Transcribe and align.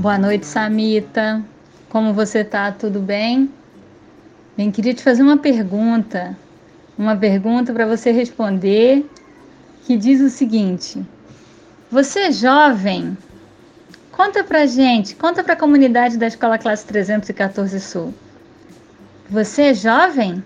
Boa 0.00 0.16
noite, 0.16 0.46
Samita. 0.46 1.44
Como 1.90 2.14
você 2.14 2.42
tá? 2.42 2.72
Tudo 2.72 3.00
bem? 3.00 3.52
Bem, 4.56 4.70
queria 4.70 4.94
te 4.94 5.02
fazer 5.02 5.22
uma 5.22 5.36
pergunta. 5.36 6.34
Uma 6.96 7.14
pergunta 7.14 7.70
para 7.70 7.84
você 7.84 8.10
responder 8.10 9.04
que 9.84 9.98
diz 9.98 10.22
o 10.22 10.30
seguinte: 10.30 11.04
Você 11.92 12.20
é 12.20 12.32
jovem? 12.32 13.14
Conta 14.10 14.42
pra 14.42 14.64
gente, 14.64 15.14
conta 15.16 15.44
pra 15.44 15.54
comunidade 15.54 16.16
da 16.16 16.28
Escola 16.28 16.56
Classe 16.56 16.86
314 16.86 17.78
Sul. 17.78 18.14
Você 19.28 19.64
é 19.64 19.74
jovem? 19.74 20.42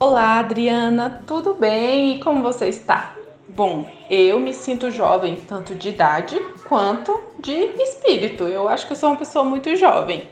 Olá, 0.00 0.40
Adriana, 0.40 1.22
tudo 1.28 1.54
bem? 1.54 2.16
E 2.16 2.20
como 2.20 2.42
você 2.42 2.66
está? 2.66 3.15
Bom, 3.56 3.88
eu 4.10 4.38
me 4.38 4.52
sinto 4.52 4.90
jovem, 4.90 5.36
tanto 5.48 5.74
de 5.74 5.88
idade 5.88 6.38
quanto 6.68 7.18
de 7.40 7.54
espírito. 7.54 8.44
Eu 8.44 8.68
acho 8.68 8.86
que 8.86 8.92
eu 8.92 8.96
sou 8.96 9.08
uma 9.08 9.16
pessoa 9.16 9.46
muito 9.46 9.74
jovem. 9.76 10.28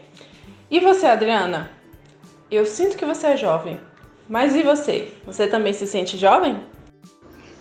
E 0.71 0.79
você, 0.79 1.07
Adriana? 1.07 1.71
Eu 2.51 2.67
sinto 2.67 2.99
que 2.99 3.05
você 3.07 3.29
é 3.29 3.37
jovem. 3.39 3.81
Mas 4.29 4.55
e 4.55 4.63
você? 4.63 5.11
Você 5.25 5.47
também 5.47 5.73
se 5.73 5.87
sente 5.87 6.19
jovem? 6.19 6.61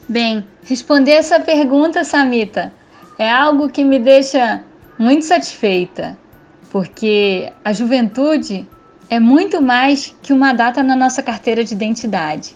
Bem, 0.10 0.46
responder 0.66 1.12
essa 1.14 1.40
pergunta, 1.40 2.04
Samita, 2.04 2.74
é 3.18 3.32
algo 3.32 3.70
que 3.70 3.86
me 3.86 4.00
deixa 4.00 4.66
muito 5.00 5.24
satisfeita, 5.24 6.18
porque 6.72 7.54
a 7.64 7.72
juventude 7.72 8.68
é 9.10 9.18
muito 9.18 9.62
mais 9.62 10.14
que 10.22 10.34
uma 10.34 10.52
data 10.52 10.84
na 10.84 10.98
nossa 10.98 11.24
carteira 11.24 11.64
de 11.64 11.74
identidade. 11.74 12.54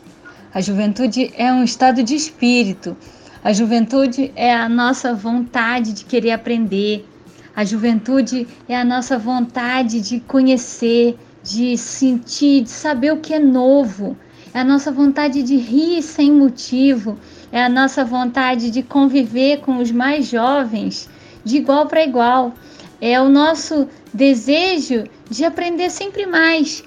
A 0.57 0.61
juventude 0.61 1.31
é 1.37 1.53
um 1.53 1.63
estado 1.63 2.01
de 2.01 2.15
espírito. 2.15 2.97
A 3.43 3.53
juventude 3.53 4.31
é 4.35 4.51
a 4.51 4.67
nossa 4.67 5.13
vontade 5.13 5.93
de 5.93 6.03
querer 6.03 6.31
aprender. 6.31 7.07
A 7.55 7.63
juventude 7.63 8.47
é 8.67 8.75
a 8.75 8.83
nossa 8.83 9.19
vontade 9.19 10.01
de 10.01 10.19
conhecer, 10.19 11.15
de 11.43 11.77
sentir, 11.77 12.63
de 12.63 12.71
saber 12.71 13.13
o 13.13 13.17
que 13.17 13.35
é 13.35 13.39
novo. 13.39 14.17
É 14.51 14.61
a 14.61 14.63
nossa 14.63 14.91
vontade 14.91 15.43
de 15.43 15.57
rir 15.57 16.01
sem 16.01 16.31
motivo. 16.31 17.19
É 17.51 17.63
a 17.63 17.69
nossa 17.69 18.03
vontade 18.03 18.71
de 18.71 18.81
conviver 18.81 19.59
com 19.59 19.77
os 19.77 19.91
mais 19.91 20.25
jovens 20.25 21.07
de 21.45 21.57
igual 21.57 21.85
para 21.85 22.03
igual. 22.03 22.51
É 22.99 23.21
o 23.21 23.29
nosso 23.29 23.87
desejo 24.11 25.03
de 25.29 25.45
aprender 25.45 25.91
sempre 25.91 26.25
mais. 26.25 26.83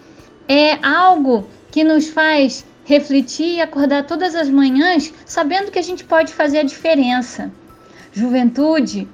É 0.48 0.72
algo 0.84 1.46
que 1.70 1.84
nos 1.84 2.08
faz 2.08 2.68
refletir 2.90 3.54
e 3.54 3.60
acordar 3.60 4.04
todas 4.04 4.34
as 4.34 4.50
manhãs 4.50 5.14
sabendo 5.24 5.70
que 5.70 5.78
a 5.78 5.82
gente 5.82 6.02
pode 6.02 6.34
fazer 6.34 6.58
a 6.58 6.64
diferença. 6.64 7.52
Juventude 8.12 9.06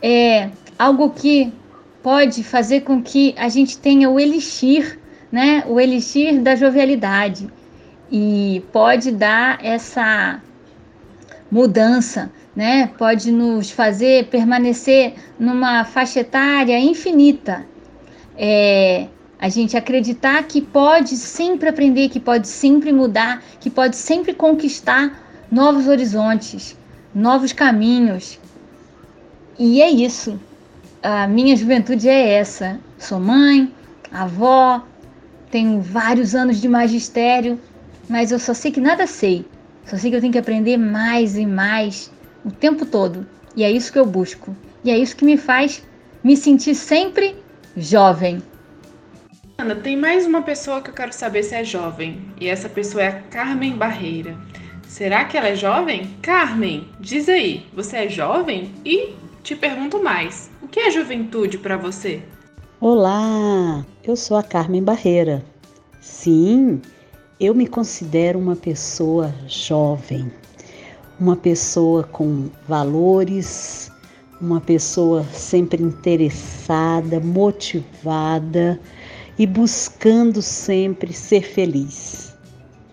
é 0.00 0.50
algo 0.78 1.10
que 1.10 1.52
pode 2.00 2.44
fazer 2.44 2.82
com 2.82 3.02
que 3.02 3.34
a 3.36 3.48
gente 3.48 3.76
tenha 3.76 4.08
o 4.08 4.20
elixir, 4.20 5.00
né? 5.32 5.64
O 5.66 5.80
elixir 5.80 6.40
da 6.40 6.54
jovialidade 6.54 7.50
e 8.12 8.62
pode 8.72 9.10
dar 9.10 9.58
essa 9.64 10.40
mudança, 11.50 12.30
né? 12.54 12.86
Pode 12.96 13.32
nos 13.32 13.68
fazer 13.68 14.28
permanecer 14.28 15.14
numa 15.40 15.84
faixa 15.84 16.20
etária 16.20 16.78
infinita. 16.78 17.66
É, 18.36 19.08
a 19.38 19.48
gente 19.48 19.76
acreditar 19.76 20.42
que 20.44 20.60
pode 20.60 21.16
sempre 21.16 21.68
aprender, 21.68 22.08
que 22.08 22.20
pode 22.20 22.48
sempre 22.48 22.92
mudar, 22.92 23.42
que 23.60 23.68
pode 23.68 23.96
sempre 23.96 24.32
conquistar 24.32 25.46
novos 25.50 25.86
horizontes, 25.86 26.76
novos 27.14 27.52
caminhos. 27.52 28.38
E 29.58 29.82
é 29.82 29.90
isso. 29.90 30.38
A 31.02 31.26
minha 31.26 31.54
juventude 31.56 32.08
é 32.08 32.34
essa. 32.34 32.80
Sou 32.98 33.20
mãe, 33.20 33.72
avó, 34.10 34.82
tenho 35.50 35.80
vários 35.80 36.34
anos 36.34 36.60
de 36.60 36.68
magistério, 36.68 37.60
mas 38.08 38.32
eu 38.32 38.38
só 38.38 38.54
sei 38.54 38.72
que 38.72 38.80
nada 38.80 39.06
sei. 39.06 39.44
Só 39.84 39.96
sei 39.96 40.10
que 40.10 40.16
eu 40.16 40.20
tenho 40.20 40.32
que 40.32 40.38
aprender 40.38 40.76
mais 40.76 41.36
e 41.36 41.44
mais 41.44 42.10
o 42.44 42.50
tempo 42.50 42.86
todo. 42.86 43.26
E 43.54 43.62
é 43.62 43.70
isso 43.70 43.92
que 43.92 43.98
eu 43.98 44.06
busco. 44.06 44.56
E 44.82 44.90
é 44.90 44.98
isso 44.98 45.16
que 45.16 45.24
me 45.24 45.36
faz 45.36 45.82
me 46.22 46.36
sentir 46.36 46.74
sempre 46.74 47.36
jovem. 47.76 48.42
Ana, 49.64 49.76
tem 49.76 49.96
mais 49.96 50.26
uma 50.26 50.42
pessoa 50.42 50.82
que 50.82 50.90
eu 50.90 50.94
quero 50.94 51.14
saber 51.14 51.42
se 51.42 51.54
é 51.54 51.64
jovem. 51.64 52.20
E 52.38 52.48
essa 52.48 52.68
pessoa 52.68 53.02
é 53.02 53.08
a 53.08 53.22
Carmen 53.22 53.74
Barreira. 53.74 54.36
Será 54.86 55.24
que 55.24 55.38
ela 55.38 55.48
é 55.48 55.56
jovem? 55.56 56.14
Carmen, 56.20 56.86
diz 57.00 57.30
aí, 57.30 57.64
você 57.72 57.96
é 57.96 58.08
jovem? 58.10 58.70
E 58.84 59.14
te 59.42 59.56
pergunto 59.56 60.02
mais: 60.02 60.50
o 60.60 60.68
que 60.68 60.80
é 60.80 60.90
juventude 60.90 61.56
para 61.56 61.78
você? 61.78 62.22
Olá, 62.78 63.82
eu 64.04 64.14
sou 64.16 64.36
a 64.36 64.42
Carmen 64.42 64.82
Barreira. 64.82 65.42
Sim, 65.98 66.82
eu 67.40 67.54
me 67.54 67.66
considero 67.66 68.38
uma 68.38 68.56
pessoa 68.56 69.34
jovem, 69.48 70.30
uma 71.18 71.36
pessoa 71.36 72.02
com 72.02 72.50
valores, 72.68 73.90
uma 74.38 74.60
pessoa 74.60 75.24
sempre 75.32 75.82
interessada, 75.82 77.18
motivada 77.18 78.78
e 79.38 79.46
buscando 79.46 80.40
sempre 80.40 81.12
ser 81.12 81.42
feliz. 81.42 82.34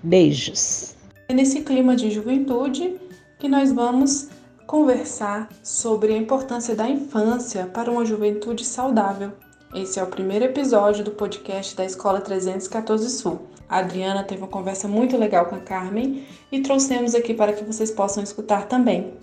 Beijos. 0.03 0.96
É 1.29 1.34
nesse 1.34 1.62
clima 1.62 1.96
de 1.96 2.09
juventude 2.09 3.00
que 3.40 3.47
nós 3.47 3.72
vamos 3.72 4.29
conversar 4.66 5.50
sobre 5.63 6.13
a 6.13 6.18
importância 6.18 6.75
da 6.75 6.90
infância 6.90 7.66
para 7.66 7.91
uma 7.91 8.06
juventude 8.06 8.63
saudável. 8.63 9.31
Esse 9.74 10.00
é 10.00 10.03
o 10.03 10.07
primeiro 10.07 10.46
episódio 10.46 11.03
do 11.03 11.12
podcast 11.12 11.75
da 11.75 11.85
Escola 11.85 12.19
314 12.19 13.09
Sul. 13.09 13.47
A 13.69 13.79
Adriana 13.79 14.23
teve 14.23 14.41
uma 14.41 14.50
conversa 14.50 14.88
muito 14.88 15.16
legal 15.18 15.46
com 15.46 15.56
a 15.56 15.59
Carmen 15.59 16.25
e 16.52 16.59
trouxemos 16.59 17.16
aqui 17.16 17.34
para 17.34 17.53
que 17.53 17.63
vocês 17.63 17.90
possam 17.90 18.22
escutar 18.22 18.68
também. 18.68 19.13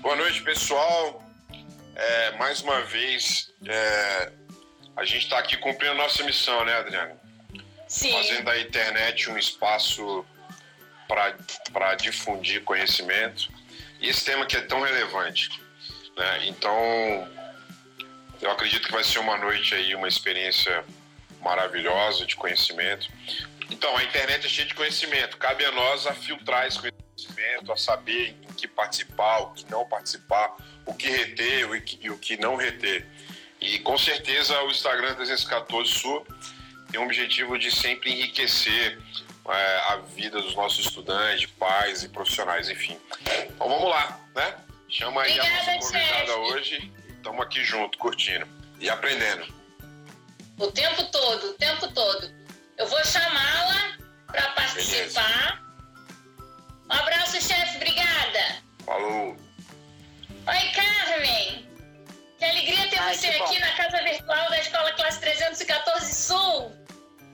Boa 0.00 0.16
noite, 0.16 0.42
pessoal. 0.42 1.22
É, 1.94 2.30
mais 2.38 2.62
uma 2.62 2.80
vez, 2.82 3.52
é, 3.66 4.32
a 4.96 5.04
gente 5.04 5.24
está 5.24 5.38
aqui 5.38 5.56
cumprindo 5.58 5.92
a 5.92 5.96
nossa 5.96 6.22
missão, 6.24 6.64
né, 6.64 6.74
Adriana? 6.74 7.20
Sim. 7.86 8.12
Fazendo 8.12 8.44
da 8.44 8.58
internet 8.58 9.28
um 9.28 9.36
espaço 9.36 10.24
para 11.06 11.94
difundir 11.96 12.62
conhecimento. 12.64 13.52
E 14.00 14.08
esse 14.08 14.24
tema 14.24 14.46
que 14.46 14.56
é 14.56 14.60
tão 14.62 14.80
relevante. 14.80 15.50
Né? 16.16 16.46
Então, 16.46 17.28
eu 18.40 18.50
acredito 18.50 18.86
que 18.86 18.92
vai 18.92 19.04
ser 19.04 19.18
uma 19.18 19.36
noite 19.36 19.74
aí, 19.74 19.94
uma 19.94 20.08
experiência 20.08 20.84
maravilhosa 21.42 22.24
de 22.24 22.36
conhecimento. 22.36 23.10
Então, 23.70 23.96
a 23.96 24.04
internet 24.04 24.46
é 24.46 24.48
cheia 24.48 24.66
de 24.66 24.74
conhecimento. 24.74 25.36
Cabe 25.36 25.64
a 25.64 25.72
nós 25.72 26.06
a 26.06 26.14
filtrar 26.14 26.66
esse 26.66 26.78
conhecimento, 26.78 26.99
a 27.70 27.76
saber 27.76 28.36
em 28.42 28.52
que 28.54 28.66
participar, 28.68 29.40
o 29.40 29.52
que 29.52 29.70
não 29.70 29.86
participar, 29.86 30.56
o 30.86 30.94
que 30.94 31.08
reter 31.08 31.68
e 32.00 32.10
o 32.10 32.18
que 32.18 32.36
não 32.36 32.56
reter. 32.56 33.06
E 33.60 33.78
com 33.80 33.98
certeza 33.98 34.60
o 34.62 34.70
Instagram 34.70 35.14
314 35.14 35.90
Sul 35.90 36.26
tem 36.90 37.00
o 37.00 37.04
objetivo 37.04 37.58
de 37.58 37.70
sempre 37.70 38.12
enriquecer 38.12 38.98
é, 39.48 39.76
a 39.92 39.96
vida 39.96 40.40
dos 40.40 40.54
nossos 40.54 40.86
estudantes, 40.86 41.46
pais 41.58 42.02
e 42.02 42.08
profissionais, 42.08 42.68
enfim. 42.68 42.98
Então 43.44 43.68
vamos 43.68 43.88
lá, 43.88 44.20
né? 44.34 44.56
Chama 44.88 45.22
aí 45.22 45.38
Obrigada, 45.38 45.70
a 45.70 45.74
nossa 45.74 45.92
convidada 45.92 46.36
hoje. 46.38 46.92
Estamos 47.08 47.40
aqui 47.42 47.62
junto, 47.64 47.98
curtindo 47.98 48.46
e 48.80 48.88
aprendendo. 48.88 49.46
O 50.58 50.70
tempo 50.72 51.04
todo, 51.10 51.50
o 51.50 51.54
tempo 51.54 51.88
todo. 51.92 52.30
Eu 52.76 52.86
vou 52.86 53.04
chamá-la 53.04 53.96
para 54.26 54.48
participar. 54.52 55.69
Um 56.90 56.94
abraço, 56.94 57.40
chefe. 57.40 57.76
Obrigada. 57.76 58.62
Falou! 58.84 59.36
Oi, 60.48 60.72
Carmen. 60.74 61.68
Que 62.38 62.44
alegria 62.44 62.88
ter 62.90 62.98
Ai, 62.98 63.14
você 63.14 63.30
que 63.30 63.38
bom. 63.38 63.44
aqui 63.44 63.58
na 63.60 63.70
casa 63.76 64.02
virtual 64.02 64.50
da 64.50 64.58
Escola 64.58 64.92
Classe 64.92 65.20
314 65.20 66.14
Sul. 66.14 66.72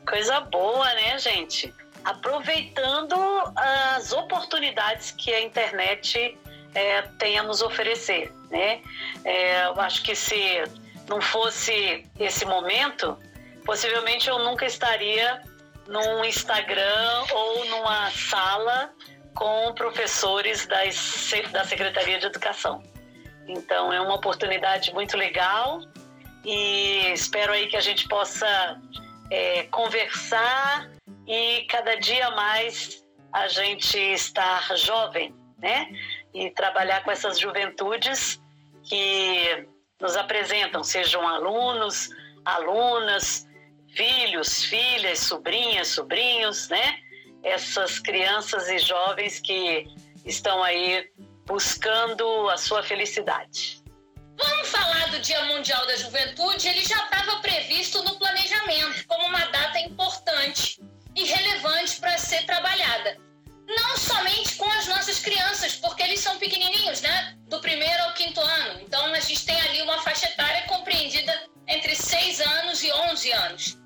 Coisa 0.06 0.41
boa, 0.41 0.93
né, 0.94 1.19
gente? 1.19 1.73
Aproveitando 2.05 3.17
as 3.56 4.12
oportunidades 4.12 5.12
que 5.12 5.32
a 5.32 5.41
internet 5.41 6.38
é, 6.75 7.03
tem 7.19 7.38
a 7.38 7.43
nos 7.43 7.62
oferecer, 7.62 8.31
né? 8.50 8.82
É, 9.25 9.64
eu 9.67 9.81
acho 9.81 10.03
que 10.03 10.14
se 10.14 10.64
não 11.08 11.20
fosse 11.20 12.05
esse 12.20 12.44
momento, 12.44 13.19
possivelmente 13.64 14.29
eu 14.29 14.38
nunca 14.41 14.67
estaria 14.67 15.41
num 15.88 16.25
Instagram 16.25 17.25
ou 17.32 17.64
numa 17.67 18.11
sala 18.11 18.93
com 19.37 19.73
professores 19.75 20.67
das, 20.67 21.31
da 21.53 21.65
Secretaria 21.65 22.19
de 22.19 22.27
Educação. 22.27 22.83
Então 23.47 23.93
é 23.93 24.00
uma 24.00 24.15
oportunidade 24.15 24.93
muito 24.93 25.17
legal 25.17 25.81
e 26.44 27.12
espero 27.12 27.53
aí 27.53 27.69
que 27.69 27.77
a 27.77 27.81
gente 27.81 28.09
possa 28.09 28.81
é, 29.31 29.65
conversar 29.65 30.91
e 31.27 31.65
cada 31.69 31.94
dia 31.97 32.31
mais 32.31 33.05
a 33.33 33.47
gente 33.47 33.99
estar 33.99 34.75
jovem, 34.77 35.35
né? 35.59 35.89
E 36.32 36.50
trabalhar 36.50 37.05
com 37.05 37.11
essas 37.11 37.39
juventudes 37.39 38.41
que 38.85 39.69
nos 40.00 40.17
apresentam, 40.17 40.82
sejam 40.82 41.27
alunos, 41.27 42.09
alunas, 42.44 43.47
filhos, 43.94 44.65
filhas, 44.65 45.19
sobrinhas, 45.21 45.89
sobrinhos, 45.89 46.69
né? 46.69 47.00
Essas 47.46 48.00
crianças 48.00 48.69
e 48.69 48.76
jovens 48.81 49.38
que 49.38 49.87
estão 50.25 50.64
aí 50.64 51.08
buscando 51.46 52.50
a 52.50 52.56
sua 52.56 52.82
felicidade. 52.82 53.81
Vamos 54.37 54.69
falar 54.69 55.10
do 55.12 55.20
Dia 55.20 55.44
Mundial 55.44 55.87
da 55.87 55.96
Juventude. 55.96 56.66
Ele 56.66 56.84
já 56.84 57.04
estava 57.04 57.37
previsto 57.37 58.02
no 58.02 58.19
planejamento 58.19 59.06
como 59.06 59.28
uma 59.28 59.46
data 59.46 59.78
importante 59.78 60.81
e 61.14 61.25
relevante 61.25 62.00
para 62.00 62.19
ser 62.19 62.44
trabalhada. 62.46 63.16
Não 63.69 63.96
somente 63.96 64.56
com 64.56 64.69
as 64.72 64.88
nossas 64.88 65.20
crianças, 65.20 65.76
porque 65.76 66.02
eles 66.02 66.19
são 66.19 66.37
pequenininhos, 66.38 67.00
né? 67.00 67.37
Do 67.48 67.60
primeiro 67.60 68.02
ao 68.04 68.14
quinto 68.14 68.40
ano. 68.40 68.81
Então 68.81 69.06
a 69.06 69.20
gente 69.20 69.46
tem 69.46 69.60
ali 69.60 69.82
uma 69.82 70.00
faixa 70.00 70.26
etária 70.26 70.62
compreendida 70.66 71.32
entre 71.69 71.94
6 71.94 72.40
anos 72.40 72.82
e 72.82 72.93
11 72.93 73.32
anos. 73.32 73.86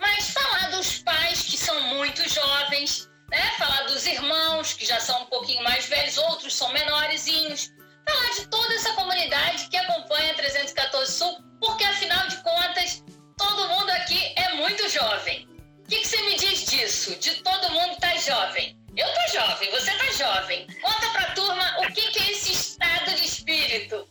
Mas 0.00 0.30
falar 0.30 0.70
dos 0.70 0.98
pais 0.98 1.42
que 1.42 1.56
são 1.56 1.80
muito 1.94 2.28
jovens, 2.28 3.08
né? 3.30 3.52
Falar 3.58 3.82
dos 3.82 4.06
irmãos 4.06 4.72
que 4.72 4.84
já 4.86 5.00
são 5.00 5.22
um 5.22 5.26
pouquinho 5.26 5.62
mais 5.62 5.86
velhos, 5.86 6.16
outros 6.18 6.54
são 6.54 6.72
menorzinhos 6.72 7.70
falar 8.08 8.30
de 8.30 8.46
toda 8.48 8.74
essa 8.74 8.92
comunidade 8.94 9.68
que 9.68 9.76
acompanha 9.76 10.34
314 10.34 11.12
Sul, 11.12 11.38
porque 11.60 11.84
afinal 11.84 12.26
de 12.28 12.36
contas, 12.42 13.04
todo 13.36 13.68
mundo 13.68 13.90
aqui 13.90 14.32
é 14.36 14.54
muito 14.54 14.88
jovem. 14.88 15.46
O 15.84 15.88
que, 15.88 16.00
que 16.00 16.06
você 16.06 16.20
me 16.22 16.36
diz 16.36 16.66
disso? 16.66 17.16
De 17.16 17.42
todo 17.42 17.70
mundo 17.70 17.96
tá 17.98 18.14
jovem? 18.16 18.76
Eu 18.96 19.06
tô 19.14 19.32
jovem, 19.32 19.70
você 19.70 19.90
tá 19.92 20.12
jovem. 20.12 20.66
Conta 20.82 21.08
pra 21.10 21.30
turma 21.32 21.78
o 21.80 21.92
que, 21.92 22.10
que 22.10 22.18
é 22.18 22.32
esse 22.32 22.52
estado 22.52 23.14
de 23.14 23.24
espírito. 23.24 24.08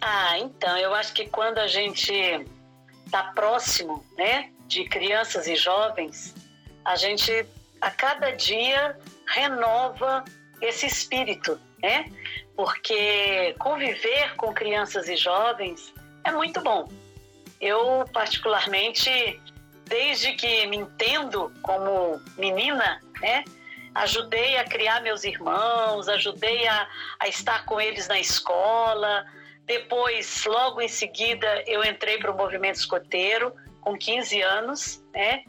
Ah, 0.00 0.38
então, 0.38 0.76
eu 0.78 0.94
acho 0.94 1.12
que 1.12 1.26
quando 1.26 1.58
a 1.58 1.66
gente 1.66 2.12
tá 3.10 3.32
próximo, 3.34 4.04
né, 4.16 4.50
de 4.66 4.84
crianças 4.88 5.46
e 5.46 5.56
jovens, 5.56 6.34
a 6.84 6.96
gente 6.96 7.46
a 7.80 7.90
cada 7.90 8.30
dia 8.30 8.98
renova 9.26 10.24
esse 10.60 10.86
espírito, 10.86 11.60
né? 11.82 12.10
Porque 12.56 13.54
conviver 13.58 14.34
com 14.36 14.52
crianças 14.54 15.08
e 15.08 15.16
jovens 15.16 15.92
é 16.24 16.32
muito 16.32 16.60
bom. 16.60 16.88
Eu, 17.60 18.04
particularmente, 18.12 19.40
desde 19.84 20.32
que 20.34 20.66
me 20.66 20.78
entendo 20.78 21.52
como 21.62 22.20
menina, 22.36 23.00
né? 23.20 23.44
Ajudei 23.94 24.58
a 24.58 24.64
criar 24.64 25.00
meus 25.00 25.24
irmãos, 25.24 26.08
ajudei 26.08 26.66
a, 26.68 26.86
a 27.18 27.28
estar 27.28 27.64
com 27.64 27.80
eles 27.80 28.08
na 28.08 28.18
escola. 28.18 29.26
Depois, 29.66 30.44
logo 30.46 30.80
em 30.80 30.88
seguida, 30.88 31.62
eu 31.66 31.84
entrei 31.84 32.18
para 32.18 32.30
o 32.30 32.36
movimento 32.36 32.76
escoteiro 32.76 33.52
com 33.80 33.96
15 33.96 34.40
anos, 34.40 35.04
né? 35.12 35.44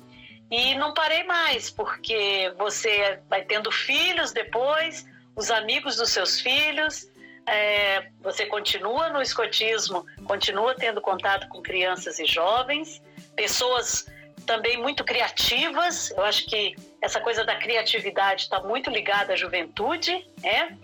E 0.50 0.76
não 0.76 0.94
parei 0.94 1.24
mais, 1.24 1.70
porque 1.70 2.52
você 2.58 3.20
vai 3.30 3.44
tendo 3.44 3.72
filhos 3.72 4.32
depois, 4.32 5.06
os 5.36 5.52
amigos 5.52 5.98
dos 5.98 6.10
seus 6.10 6.40
filhos, 6.40 7.10
é, 7.46 8.10
você 8.22 8.46
continua 8.46 9.10
no 9.10 9.22
escotismo, 9.22 10.06
continua 10.26 10.74
tendo 10.76 11.00
contato 11.00 11.48
com 11.50 11.62
crianças 11.62 12.18
e 12.20 12.26
jovens, 12.26 13.02
pessoas 13.36 14.08
também 14.46 14.78
muito 14.78 15.04
criativas. 15.04 16.12
Eu 16.12 16.24
acho 16.24 16.46
que 16.46 16.76
essa 17.02 17.20
coisa 17.20 17.44
da 17.44 17.56
criatividade 17.56 18.44
está 18.44 18.62
muito 18.62 18.90
ligada 18.90 19.34
à 19.34 19.36
juventude, 19.36 20.26
né? 20.42 20.78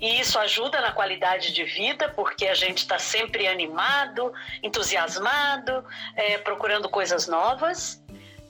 E 0.00 0.20
isso 0.20 0.38
ajuda 0.38 0.80
na 0.80 0.92
qualidade 0.92 1.52
de 1.52 1.64
vida, 1.64 2.08
porque 2.10 2.46
a 2.46 2.54
gente 2.54 2.78
está 2.78 2.98
sempre 2.98 3.48
animado, 3.48 4.32
entusiasmado, 4.62 5.84
é, 6.14 6.38
procurando 6.38 6.88
coisas 6.88 7.26
novas. 7.26 8.02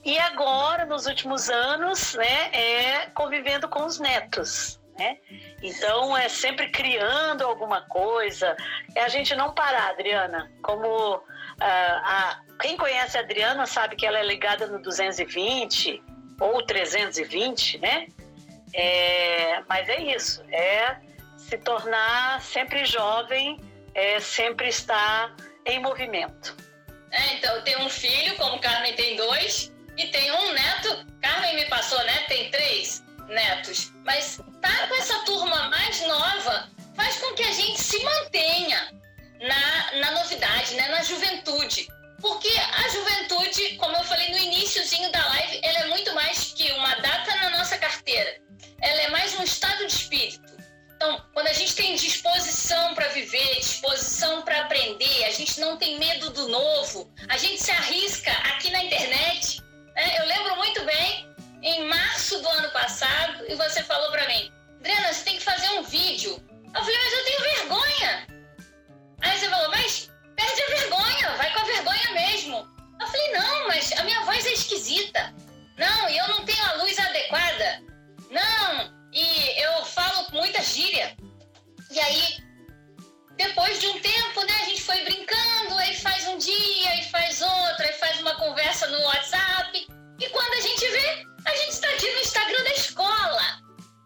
E 0.05 0.19
agora, 0.19 0.85
nos 0.85 1.07
últimos 1.07 1.49
anos, 1.49 2.15
né, 2.15 2.51
é 2.53 3.07
convivendo 3.15 3.69
com 3.69 3.85
os 3.85 3.99
netos 3.99 4.79
né? 4.99 5.17
Então 5.63 6.17
é 6.17 6.29
sempre 6.29 6.69
criando 6.71 7.43
alguma 7.43 7.83
coisa. 7.83 8.57
É 8.95 9.03
a 9.03 9.09
gente 9.09 9.35
não 9.37 9.55
parar, 9.55 9.91
Adriana. 9.91 10.51
Como 10.61 11.15
uh, 11.17 11.23
a, 11.61 12.41
quem 12.61 12.77
conhece 12.77 13.17
a 13.17 13.21
Adriana 13.21 13.65
sabe 13.65 13.95
que 13.95 14.05
ela 14.05 14.19
é 14.19 14.25
ligada 14.25 14.67
no 14.67 14.83
220 14.83 16.03
ou 16.41 16.63
320, 16.67 17.79
né? 17.79 18.09
É, 18.75 19.63
mas 19.69 19.89
é 19.89 20.03
isso, 20.03 20.45
é 20.53 20.97
se 21.49 21.57
tornar 21.59 22.43
sempre 22.43 22.85
jovem, 22.85 23.59
é 23.95 24.21
sempre 24.21 24.69
estar 24.69 25.35
em 25.65 25.81
movimento. 25.81 26.55
É, 27.11 27.35
então, 27.35 27.63
tenho 27.63 27.81
um 27.81 27.89
filho, 27.89 28.37
como 28.37 28.61
Carmen 28.61 28.95
tem 28.95 29.17
dois, 29.17 29.73
e 29.97 30.07
tem 30.09 30.31
um 30.31 30.53
neto. 30.53 31.07
Carmen 31.23 31.57
me 31.57 31.65
passou, 31.67 31.99
né? 32.05 32.25
Tem 32.29 32.51
três 32.51 33.03
netos. 33.29 33.93
Mas 34.05 34.41
tá 34.61 34.87
com 34.89 34.95
essa 34.97 35.19
turma 35.25 35.69
mais 35.71 36.07
nova 36.07 36.69
faz 36.95 37.17
com 37.17 37.35
que 37.35 37.43
a 37.43 37.53
gente 37.53 37.81
se 37.81 38.03
mantenha 38.03 38.91
na, 39.41 40.01
na 40.01 40.11
novidade, 40.13 40.75
né? 40.75 40.89
na 40.89 41.03
juventude. 41.03 41.89
Porque 42.21 42.49
a 42.49 42.89
juventude, 42.89 43.77
como 43.77 43.97
eu 43.97 44.05
falei 44.05 44.29
no 44.31 44.39
iníciozinho 44.39 45.11
da 45.13 45.25
live, 45.29 45.61
ela 45.63 45.79
é 45.79 45.87
muito 45.87 46.13
mais 46.15 46.53
que 46.53 46.71
uma 46.73 46.95
data 46.97 47.37
na 47.37 47.51
nossa 47.51 47.79
carteira. 47.79 48.37
Ela 48.81 49.03
é 49.03 49.11
mais 49.11 49.39
um 49.39 49.45
estado 49.45 49.87
de 49.87 49.93
espírito. 49.93 50.48
Então, 50.99 51.25
quando 51.33 51.47
a 51.47 51.53
gente 51.53 51.77
tem 51.77 51.95
disposição 51.95 52.93
para 52.93 53.07
viver, 53.11 53.55
disposição 53.61 54.43
para 54.43 54.63
aprender, 54.63 55.27
a 55.27 55.31
gente 55.31 55.61
não 55.61 55.77
tem 55.77 55.97
medo 55.97 56.29
do 56.31 56.49
novo, 56.49 57.09
a 57.29 57.39
gente 57.39 57.63
se 57.63 57.71
arrisca 57.71 58.33
aqui 58.33 58.69
na 58.73 58.83
internet. 58.83 59.63
Né? 59.95 60.19
Eu 60.19 60.27
lembro 60.27 60.57
muito 60.57 60.85
bem 60.85 61.33
em 61.63 61.85
março 61.85 62.43
do 62.43 62.49
ano 62.49 62.69
passado 62.73 63.45
e 63.49 63.55
você 63.55 63.85
falou 63.85 64.11
para 64.11 64.27
mim, 64.27 64.53
Adriana, 64.81 65.13
você 65.13 65.23
tem 65.23 65.37
que 65.37 65.45
fazer 65.45 65.69
um 65.79 65.85
vídeo. 65.85 66.33
Eu 66.75 66.81
falei, 66.81 66.99
mas 66.99 67.13
eu 67.13 67.25
tenho 67.25 67.41
vergonha. 67.43 68.27
Aí 69.21 69.39
você 69.39 69.49
falou, 69.49 69.71
mas 69.71 70.11
perde 70.35 70.63
a 70.63 70.81
vergonha, 70.81 71.37
vai 71.37 71.53
com 71.53 71.61
a 71.61 71.65
vergonha 71.65 72.13
mesmo. 72.13 72.69
Eu 73.01 73.07
falei, 73.07 73.33
não, 73.35 73.69
mas 73.69 73.93
a 73.93 74.03
minha 74.03 74.25
voz 74.25 74.45
é 74.45 74.53
esquisita. 74.53 75.33
Não, 75.77 76.09
e 76.09 76.19
eu 76.19 76.27
não 76.27 76.45
tenho 76.45 76.65
a 76.65 76.73
luz 76.73 76.99
adequada. 76.99 77.08
Muita 80.33 80.63
gíria. 80.63 81.17
E 81.91 81.99
aí, 81.99 82.37
depois 83.37 83.81
de 83.81 83.87
um 83.87 84.01
tempo, 84.01 84.45
né, 84.45 84.53
a 84.63 84.65
gente 84.65 84.83
foi 84.83 85.03
brincando, 85.05 85.77
aí 85.79 85.97
faz 85.97 86.27
um 86.29 86.39
dia, 86.39 86.91
aí 86.91 87.05
faz 87.05 87.41
outro, 87.41 87.83
aí 87.83 87.93
faz 87.95 88.21
uma 88.21 88.35
conversa 88.37 88.87
no 88.89 89.01
WhatsApp. 89.03 89.87
E 90.21 90.29
quando 90.31 90.53
a 90.55 90.61
gente 90.61 90.91
vê, 90.91 91.27
a 91.47 91.57
gente 91.57 91.71
está 91.71 91.89
aqui 91.89 92.13
no 92.13 92.21
Instagram 92.21 92.65
da 92.65 92.73
escola, 92.73 93.63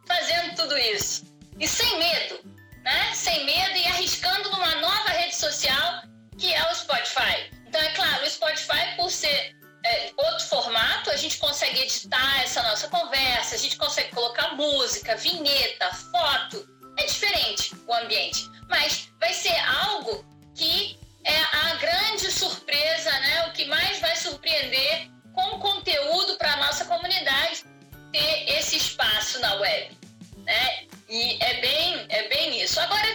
fazendo 0.07 0.55
tudo 0.57 0.76
isso. 0.79 1.25
E 1.59 1.67
sem 1.67 1.99
medo, 1.99 2.41
né? 2.85 3.14
Sem 3.14 3.45
medo 3.45 3.76
e 3.76 3.87
arriscando 3.87 4.50
numa 4.50 4.75
nova 4.76 5.11
rede 5.11 5.35
social 5.35 6.02
que 6.38 6.52
é 6.52 6.71
o 6.71 6.75
Spotify. 6.75 7.50
Então, 7.69 7.81
é 7.81 7.88
claro, 7.93 8.25
o 8.25 8.31
Spotify, 8.31 8.97
por 8.97 9.11
ser 9.11 9.55
é, 9.92 10.12
outro 10.16 10.46
formato, 10.46 11.11
a 11.11 11.16
gente 11.16 11.37
consegue 11.38 11.80
editar 11.80 12.42
essa 12.42 12.62
nossa 12.62 12.88
conversa, 12.88 13.54
a 13.54 13.58
gente 13.58 13.76
consegue 13.76 14.11
colocar 14.11 14.54
música, 14.54 15.16
vinheta, 15.16 15.92
foto. 15.94 16.66
É 16.99 17.04
diferente 17.04 17.75
o 17.87 17.94
ambiente, 17.94 18.50
mas 18.68 19.08
vai 19.20 19.32
ser 19.32 19.56
algo 19.87 20.25
que 20.54 20.99
é 21.25 21.40
a 21.40 21.75
grande 21.75 22.30
surpresa, 22.30 23.11
né? 23.11 23.46
O 23.46 23.52
que 23.52 23.64
mais 23.66 24.00
vai 24.00 24.16
surpreender 24.16 25.11
com 25.34 25.58
conteúdo 25.58 26.37
para 26.37 26.52
a 26.52 26.56
nossa 26.56 26.84
comunidade 26.84 27.64
ter 28.12 28.50
esse 28.58 28.76
espaço 28.76 29.40
na 29.40 29.54
web. 29.54 29.96
Né? 30.38 30.87
E 31.08 31.38
é 31.42 31.61
bem, 31.61 32.06
é 32.08 32.28
bem 32.28 32.62
isso. 32.62 32.80
Agora 32.80 33.14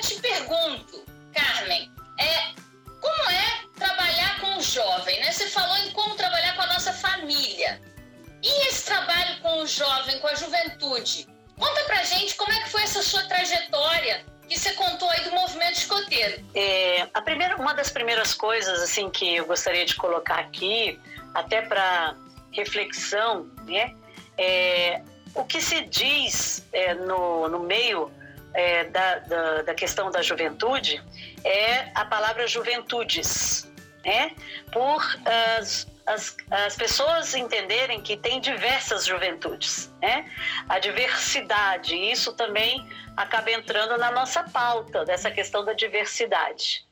E 8.43 8.67
esse 8.67 8.85
trabalho 8.85 9.39
com 9.41 9.61
o 9.61 9.67
jovem, 9.67 10.19
com 10.19 10.27
a 10.27 10.35
juventude? 10.35 11.27
Conta 11.57 11.83
pra 11.85 12.03
gente 12.03 12.35
como 12.35 12.51
é 12.51 12.59
que 12.61 12.69
foi 12.69 12.83
essa 12.83 13.01
sua 13.01 13.23
trajetória 13.23 14.23
que 14.47 14.57
você 14.57 14.71
contou 14.73 15.09
aí 15.09 15.23
do 15.23 15.31
movimento 15.31 15.73
escoteiro. 15.73 16.43
É, 16.55 17.07
a 17.13 17.21
primeira, 17.21 17.57
uma 17.57 17.73
das 17.73 17.89
primeiras 17.89 18.33
coisas 18.33 18.81
assim 18.81 19.09
que 19.09 19.35
eu 19.35 19.45
gostaria 19.45 19.85
de 19.85 19.95
colocar 19.95 20.39
aqui 20.39 20.99
até 21.33 21.61
para 21.61 22.15
reflexão, 22.51 23.49
né? 23.65 23.93
É, 24.37 25.01
o 25.35 25.43
que 25.43 25.61
se 25.61 25.81
diz 25.81 26.65
é, 26.71 26.93
no, 26.93 27.47
no 27.49 27.59
meio 27.59 28.11
é, 28.53 28.85
da, 28.85 29.19
da, 29.19 29.61
da, 29.63 29.73
questão 29.73 30.09
da 30.09 30.21
juventude 30.21 31.03
é 31.43 31.91
a 31.93 32.05
palavra 32.05 32.47
juventudes, 32.47 33.69
né? 34.05 34.31
Por 34.71 35.03
uh, 35.03 35.96
as, 36.07 36.37
as 36.49 36.75
pessoas 36.75 37.35
entenderem 37.35 38.01
que 38.01 38.15
tem 38.15 38.39
diversas 38.39 39.05
juventudes, 39.05 39.93
né? 40.01 40.31
A 40.69 40.79
diversidade, 40.79 41.95
isso 41.95 42.33
também 42.33 42.87
acaba 43.15 43.51
entrando 43.51 43.97
na 43.97 44.09
nossa 44.09 44.43
pauta, 44.43 45.03
dessa 45.03 45.29
questão 45.29 45.65
da 45.65 45.73
diversidade. 45.73 46.85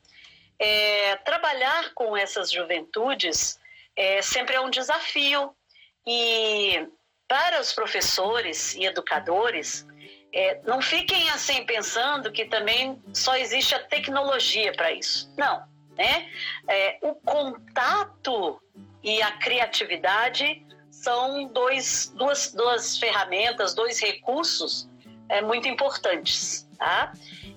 É, 0.58 1.16
trabalhar 1.16 1.92
com 1.94 2.16
essas 2.16 2.50
juventudes 2.50 3.58
é, 3.96 4.20
sempre 4.20 4.54
é 4.54 4.60
um 4.60 4.70
desafio 4.70 5.54
e 6.06 6.86
para 7.26 7.60
os 7.60 7.72
professores 7.72 8.74
e 8.74 8.84
educadores, 8.84 9.86
é, 10.32 10.60
não 10.64 10.80
fiquem 10.80 11.28
assim 11.30 11.64
pensando 11.64 12.30
que 12.30 12.44
também 12.44 13.02
só 13.12 13.36
existe 13.36 13.74
a 13.74 13.82
tecnologia 13.82 14.72
para 14.72 14.92
isso. 14.92 15.32
Não, 15.36 15.66
né? 15.96 16.28
É, 16.68 16.98
o 17.02 17.14
contato 17.14 18.60
e 19.02 19.22
a 19.22 19.32
criatividade 19.32 20.66
são 20.90 21.46
dois, 21.48 22.12
duas, 22.16 22.52
duas 22.52 22.98
ferramentas, 22.98 23.74
dois 23.74 24.00
recursos 24.00 24.88
é, 25.28 25.40
muito 25.40 25.68
importantes. 25.68 26.68
Tá? 26.78 27.12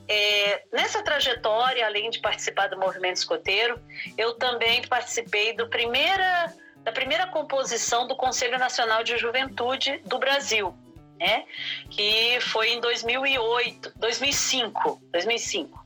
É, 0.08 0.64
nessa 0.72 1.04
trajetória, 1.04 1.86
além 1.86 2.10
de 2.10 2.20
participar 2.20 2.68
do 2.68 2.78
movimento 2.78 3.18
escoteiro, 3.18 3.80
eu 4.18 4.34
também 4.36 4.88
participei 4.88 5.54
do 5.54 5.68
primeira, 5.68 6.54
da 6.84 6.92
primeira 6.92 7.28
composição 7.28 8.08
do 8.08 8.16
Conselho 8.16 8.58
Nacional 8.58 9.04
de 9.04 9.18
Juventude 9.18 9.98
do 10.06 10.18
Brasil, 10.18 10.76
né? 11.20 11.46
que 11.90 12.40
foi 12.42 12.70
em 12.74 12.80
2008, 12.80 13.94
2005. 13.98 15.02
2005. 15.12 15.86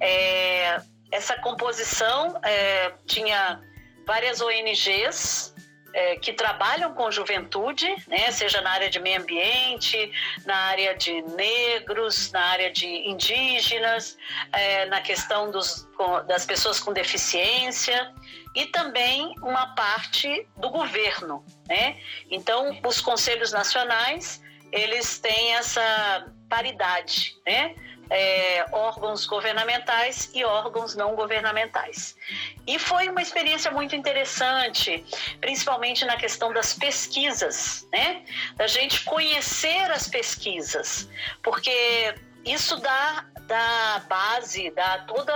É, 0.00 0.80
essa 1.12 1.36
composição 1.36 2.38
é, 2.42 2.92
tinha 3.06 3.60
várias 4.06 4.40
ONGs 4.40 5.54
é, 5.92 6.16
que 6.16 6.32
trabalham 6.32 6.94
com 6.94 7.10
juventude, 7.10 7.88
né, 8.06 8.30
seja 8.30 8.60
na 8.60 8.70
área 8.70 8.88
de 8.88 9.00
meio 9.00 9.20
ambiente, 9.20 10.12
na 10.46 10.54
área 10.54 10.94
de 10.94 11.22
negros, 11.22 12.30
na 12.30 12.40
área 12.40 12.70
de 12.70 12.86
indígenas, 12.86 14.16
é, 14.52 14.86
na 14.86 15.00
questão 15.00 15.50
dos, 15.50 15.88
das 16.26 16.46
pessoas 16.46 16.78
com 16.78 16.92
deficiência 16.92 18.12
e 18.54 18.66
também 18.66 19.34
uma 19.42 19.74
parte 19.74 20.46
do 20.56 20.70
governo. 20.70 21.44
Né? 21.68 21.98
Então, 22.30 22.80
os 22.84 23.00
conselhos 23.00 23.52
nacionais 23.52 24.40
eles 24.72 25.18
têm 25.18 25.54
essa 25.54 26.32
paridade, 26.48 27.36
né? 27.46 27.74
É, 28.10 28.66
órgãos 28.72 29.24
governamentais 29.24 30.30
e 30.34 30.44
órgãos 30.44 30.94
não 30.96 31.14
governamentais. 31.14 32.16
E 32.66 32.78
foi 32.78 33.08
uma 33.08 33.22
experiência 33.22 33.70
muito 33.70 33.94
interessante, 33.94 35.04
principalmente 35.40 36.04
na 36.04 36.16
questão 36.16 36.52
das 36.52 36.74
pesquisas, 36.74 37.88
né? 37.92 38.22
Da 38.56 38.66
gente 38.66 39.04
conhecer 39.04 39.90
as 39.90 40.08
pesquisas, 40.08 41.08
porque 41.42 42.14
isso 42.44 42.76
dá, 42.76 43.24
dá 43.42 44.02
base, 44.08 44.70
dá 44.70 44.98
toda 45.06 45.32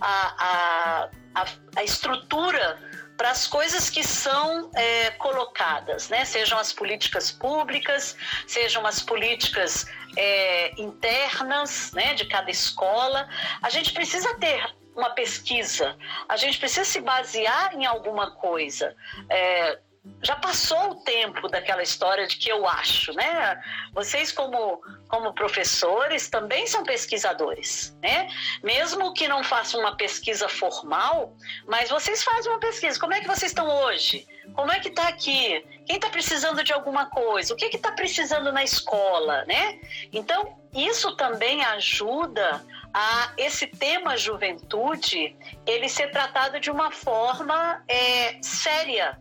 a, 0.00 0.34
a, 0.38 1.08
a, 1.34 1.46
a 1.76 1.84
estrutura 1.84 2.78
para 3.16 3.30
as 3.30 3.46
coisas 3.46 3.88
que 3.88 4.04
são 4.04 4.70
é, 4.74 5.10
colocadas, 5.12 6.08
né? 6.08 6.24
sejam 6.24 6.58
as 6.58 6.72
políticas 6.72 7.30
públicas, 7.30 8.16
sejam 8.46 8.86
as 8.86 9.00
políticas 9.00 9.86
é, 10.16 10.80
internas 10.80 11.92
né, 11.92 12.14
de 12.14 12.26
cada 12.26 12.50
escola. 12.50 13.28
A 13.62 13.70
gente 13.70 13.92
precisa 13.92 14.34
ter 14.38 14.64
uma 14.94 15.10
pesquisa, 15.10 15.96
a 16.28 16.36
gente 16.36 16.58
precisa 16.58 16.84
se 16.84 17.00
basear 17.00 17.74
em 17.74 17.84
alguma 17.84 18.30
coisa. 18.30 18.94
É, 19.28 19.78
já 20.22 20.34
passou 20.36 20.90
o 20.90 20.94
tempo 20.96 21.48
daquela 21.48 21.82
história 21.82 22.26
de 22.26 22.36
que 22.36 22.48
eu 22.50 22.66
acho, 22.66 23.12
né? 23.12 23.62
Vocês 23.92 24.32
como 24.32 24.80
como 25.08 25.32
professores 25.32 26.28
também 26.28 26.66
são 26.66 26.82
pesquisadores, 26.82 27.96
né? 28.02 28.28
Mesmo 28.62 29.14
que 29.14 29.28
não 29.28 29.44
façam 29.44 29.78
uma 29.78 29.96
pesquisa 29.96 30.48
formal, 30.48 31.32
mas 31.66 31.90
vocês 31.90 32.24
fazem 32.24 32.50
uma 32.50 32.58
pesquisa. 32.58 32.98
Como 32.98 33.14
é 33.14 33.20
que 33.20 33.28
vocês 33.28 33.52
estão 33.52 33.68
hoje? 33.68 34.26
Como 34.54 34.72
é 34.72 34.80
que 34.80 34.88
está 34.88 35.06
aqui? 35.06 35.64
Quem 35.86 35.96
está 35.96 36.08
precisando 36.08 36.64
de 36.64 36.72
alguma 36.72 37.06
coisa? 37.06 37.54
O 37.54 37.56
que 37.56 37.66
está 37.66 37.92
precisando 37.92 38.50
na 38.50 38.64
escola, 38.64 39.44
né? 39.44 39.78
Então 40.12 40.58
isso 40.74 41.14
também 41.16 41.64
ajuda 41.64 42.64
a 42.92 43.32
esse 43.36 43.66
tema 43.66 44.16
juventude 44.16 45.36
ele 45.64 45.88
ser 45.88 46.10
tratado 46.10 46.58
de 46.58 46.70
uma 46.70 46.90
forma 46.90 47.84
é, 47.86 48.38
séria 48.42 49.18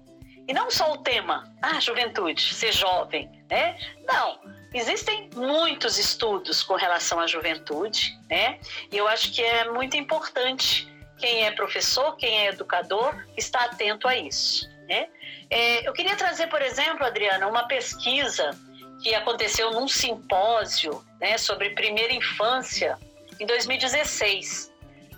e 0.47 0.53
não 0.53 0.69
só 0.69 0.93
o 0.93 0.97
tema, 0.97 1.51
ah, 1.61 1.79
juventude, 1.79 2.53
ser 2.53 2.71
jovem, 2.71 3.29
né? 3.49 3.77
Não, 4.05 4.39
existem 4.73 5.29
muitos 5.35 5.97
estudos 5.97 6.63
com 6.63 6.75
relação 6.75 7.19
à 7.19 7.27
juventude, 7.27 8.17
né? 8.29 8.59
E 8.91 8.97
eu 8.97 9.07
acho 9.07 9.31
que 9.31 9.41
é 9.41 9.69
muito 9.71 9.97
importante 9.97 10.87
quem 11.17 11.45
é 11.45 11.51
professor, 11.51 12.15
quem 12.17 12.45
é 12.45 12.49
educador, 12.49 13.15
estar 13.37 13.65
atento 13.65 14.07
a 14.07 14.15
isso, 14.15 14.69
né? 14.87 15.07
É, 15.49 15.87
eu 15.87 15.93
queria 15.93 16.15
trazer, 16.15 16.47
por 16.47 16.61
exemplo, 16.61 17.05
Adriana, 17.05 17.47
uma 17.47 17.67
pesquisa 17.67 18.51
que 19.01 19.13
aconteceu 19.13 19.71
num 19.71 19.87
simpósio 19.87 21.03
né, 21.19 21.37
sobre 21.37 21.71
primeira 21.71 22.13
infância 22.13 22.97
em 23.39 23.45
2016. 23.45 24.73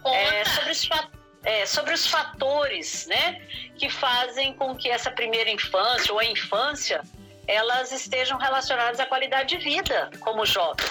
É, 0.05 0.45
sobre 0.45 0.71
os 0.71 0.85
fatores 0.85 1.16
é, 1.47 1.65
sobre 1.65 1.93
os 1.93 2.05
fatores 2.05 3.07
né, 3.07 3.41
que 3.77 3.89
fazem 3.89 4.53
com 4.53 4.75
que 4.75 4.89
essa 4.89 5.09
primeira 5.09 5.49
infância 5.49 6.13
ou 6.13 6.19
a 6.19 6.25
infância 6.25 7.01
elas 7.47 7.93
estejam 7.93 8.37
relacionadas 8.37 8.99
à 8.99 9.05
qualidade 9.05 9.57
de 9.57 9.63
vida 9.63 10.09
como 10.19 10.45
jovem. 10.45 10.85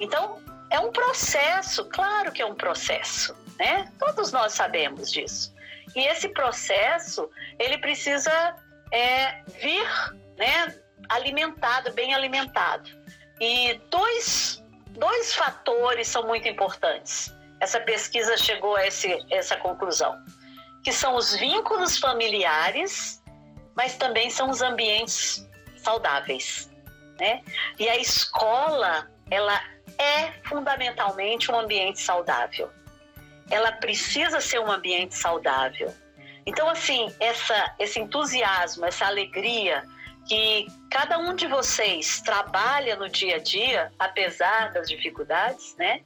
Então, 0.00 0.42
é 0.70 0.80
um 0.80 0.90
processo, 0.90 1.84
claro 1.90 2.32
que 2.32 2.40
é 2.40 2.46
um 2.46 2.54
processo, 2.54 3.36
né? 3.58 3.92
Todos 3.98 4.32
nós 4.32 4.54
sabemos 4.54 5.12
disso. 5.12 5.54
E 5.94 6.06
esse 6.06 6.30
processo, 6.30 7.28
ele 7.58 7.76
precisa 7.76 8.32
é, 8.90 9.42
vir 9.60 9.86
né, 10.38 10.74
alimentado, 11.10 11.92
bem 11.92 12.14
alimentado. 12.14 12.88
E 13.38 13.78
dois, 13.90 14.64
dois 14.92 15.34
fatores 15.34 16.08
são 16.08 16.26
muito 16.26 16.48
importantes 16.48 17.38
essa 17.60 17.80
pesquisa 17.80 18.36
chegou 18.36 18.74
a 18.76 18.86
esse, 18.86 19.18
essa 19.30 19.56
conclusão, 19.56 20.16
que 20.82 20.92
são 20.92 21.14
os 21.14 21.34
vínculos 21.36 21.98
familiares, 21.98 23.22
mas 23.76 23.96
também 23.96 24.30
são 24.30 24.50
os 24.50 24.62
ambientes 24.62 25.46
saudáveis, 25.76 26.70
né? 27.18 27.42
E 27.78 27.88
a 27.88 27.96
escola, 27.96 29.10
ela 29.30 29.62
é 29.98 30.32
fundamentalmente 30.44 31.52
um 31.52 31.58
ambiente 31.58 32.00
saudável. 32.00 32.70
Ela 33.50 33.72
precisa 33.72 34.40
ser 34.40 34.58
um 34.60 34.70
ambiente 34.70 35.14
saudável. 35.14 35.92
Então, 36.46 36.68
assim, 36.68 37.14
essa, 37.20 37.74
esse 37.78 38.00
entusiasmo, 38.00 38.86
essa 38.86 39.06
alegria 39.06 39.84
que 40.26 40.66
cada 40.90 41.18
um 41.18 41.34
de 41.34 41.46
vocês 41.46 42.20
trabalha 42.20 42.96
no 42.96 43.08
dia 43.08 43.36
a 43.36 43.38
dia, 43.38 43.92
apesar 43.98 44.72
das 44.72 44.88
dificuldades, 44.88 45.74
né? 45.76 46.02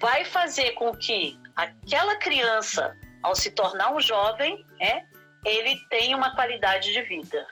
Vai 0.00 0.24
fazer 0.24 0.72
com 0.72 0.94
que 0.94 1.38
aquela 1.54 2.16
criança, 2.16 2.96
ao 3.22 3.34
se 3.34 3.50
tornar 3.50 3.92
um 3.94 4.00
jovem, 4.00 4.64
é, 4.80 5.02
ele 5.44 5.76
tenha 5.88 6.16
uma 6.16 6.34
qualidade 6.34 6.92
de 6.92 7.02
vida. 7.02 7.46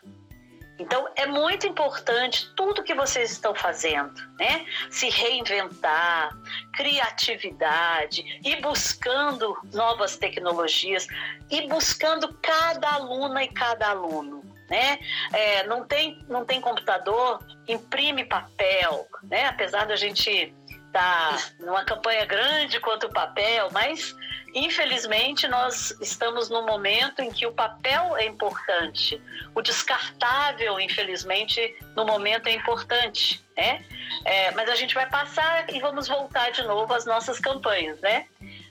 Então 0.78 1.08
é 1.14 1.26
muito 1.26 1.66
importante 1.66 2.52
tudo 2.56 2.82
que 2.82 2.94
vocês 2.94 3.30
estão 3.30 3.54
fazendo, 3.54 4.12
né? 4.38 4.66
Se 4.90 5.08
reinventar, 5.08 6.36
criatividade, 6.72 8.40
e 8.44 8.56
buscando 8.56 9.56
novas 9.72 10.16
tecnologias, 10.16 11.06
e 11.48 11.68
buscando 11.68 12.34
cada 12.42 12.88
aluna 12.90 13.44
e 13.44 13.48
cada 13.48 13.90
aluno. 13.90 14.42
Né? 14.68 14.98
É, 15.32 15.66
não, 15.66 15.86
tem, 15.86 16.24
não 16.26 16.44
tem 16.44 16.58
computador, 16.58 17.38
imprime 17.68 18.24
papel, 18.24 19.06
né? 19.22 19.46
apesar 19.46 19.86
da 19.86 19.94
gente 19.94 20.54
está 20.94 21.36
numa 21.58 21.84
campanha 21.84 22.24
grande 22.24 22.78
quanto 22.78 23.08
o 23.08 23.12
papel, 23.12 23.68
mas 23.72 24.14
infelizmente 24.54 25.48
nós 25.48 25.90
estamos 26.00 26.48
num 26.48 26.64
momento 26.64 27.20
em 27.20 27.32
que 27.32 27.44
o 27.44 27.52
papel 27.52 28.16
é 28.16 28.26
importante, 28.26 29.20
o 29.54 29.60
descartável, 29.60 30.78
infelizmente, 30.78 31.76
no 31.96 32.06
momento 32.06 32.46
é 32.46 32.52
importante, 32.52 33.44
né? 33.56 33.84
É, 34.24 34.52
mas 34.52 34.70
a 34.70 34.76
gente 34.76 34.94
vai 34.94 35.08
passar 35.08 35.68
e 35.74 35.80
vamos 35.80 36.06
voltar 36.06 36.50
de 36.50 36.62
novo 36.62 36.94
às 36.94 37.04
nossas 37.04 37.40
campanhas, 37.40 38.00
né? 38.00 38.26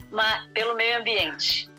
Mas, 0.09 0.47
pelo 0.53 0.75
meio 0.75 0.99
ambiente. 0.99 1.69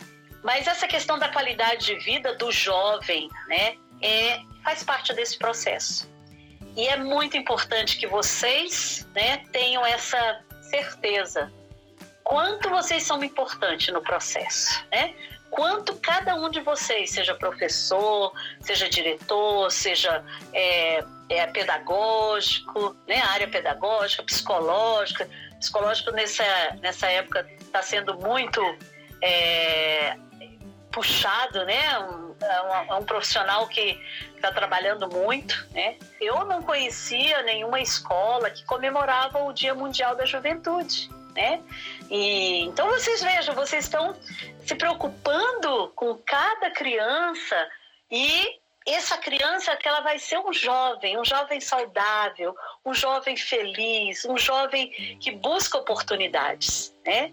Mas 0.43 0.67
essa 0.67 0.87
questão 0.87 1.19
da 1.19 1.31
qualidade 1.31 1.87
de 1.87 1.95
vida 2.01 2.35
do 2.35 2.53
jovem, 2.53 3.31
né, 3.47 3.77
é, 4.03 4.43
faz 4.63 4.83
parte 4.83 5.15
desse 5.15 5.39
processo. 5.39 6.13
E 6.77 6.89
é 6.89 6.97
muito 6.97 7.37
importante 7.37 7.99
que 7.99 8.07
vocês 8.07 9.07
né, 9.15 9.39
tenham 9.53 9.85
essa 9.87 10.41
certeza 10.63 11.53
quanto 12.25 12.71
vocês 12.71 13.03
são 13.03 13.23
importantes 13.23 13.93
no 13.93 14.03
processo, 14.03 14.85
né? 14.91 15.15
Quanto 15.51 15.95
cada 15.97 16.35
um 16.35 16.51
de 16.51 16.61
vocês, 16.61 17.11
seja 17.13 17.33
professor, 17.35 18.33
seja 18.61 18.89
diretor, 18.89 19.71
seja 19.71 20.25
é, 20.53 21.05
é, 21.29 21.47
pedagógico, 21.47 22.97
né? 23.07 23.21
área 23.21 23.47
pedagógica, 23.47 24.25
psicológica. 24.25 25.29
Psicológico 25.61 26.11
nessa, 26.11 26.45
nessa 26.81 27.07
época 27.07 27.47
está 27.61 27.81
sendo 27.83 28.19
muito 28.19 28.61
é, 29.23 30.17
puxado, 30.95 31.65
né? 31.65 31.99
Um, 31.99 32.37
é 32.41 32.63
um, 32.63 32.93
é 32.93 32.95
um 32.95 33.05
profissional 33.05 33.67
que 33.67 34.01
está 34.37 34.53
trabalhando 34.53 35.09
muito, 35.09 35.67
né? 35.73 35.99
Eu 36.21 36.45
não 36.45 36.63
conhecia 36.63 37.43
nenhuma 37.43 37.81
escola 37.81 38.49
que 38.49 38.65
comemorava 38.65 39.43
o 39.43 39.53
Dia 39.53 39.75
Mundial 39.75 40.15
da 40.15 40.25
Juventude, 40.25 41.11
né? 41.35 41.61
E 42.09 42.61
então 42.61 42.87
vocês 42.89 43.21
vejam, 43.23 43.55
vocês 43.55 43.85
estão 43.85 44.15
se 44.65 44.75
preocupando 44.77 45.93
com 45.97 46.17
cada 46.19 46.71
criança 46.71 47.57
e 48.09 48.61
essa 48.87 49.17
criança 49.17 49.75
que 49.77 49.89
ela 49.89 50.03
vai 50.03 50.19
ser 50.19 50.39
um 50.39 50.53
jovem, 50.53 51.19
um 51.19 51.25
jovem 51.25 51.61
saudável, 51.61 52.55
um 52.85 52.95
jovem 52.95 53.37
feliz, 53.37 54.25
um 54.27 54.37
jovem 54.37 54.91
que 55.21 55.33
busca 55.33 55.79
oportunidades, 55.79 56.95
né? 57.05 57.33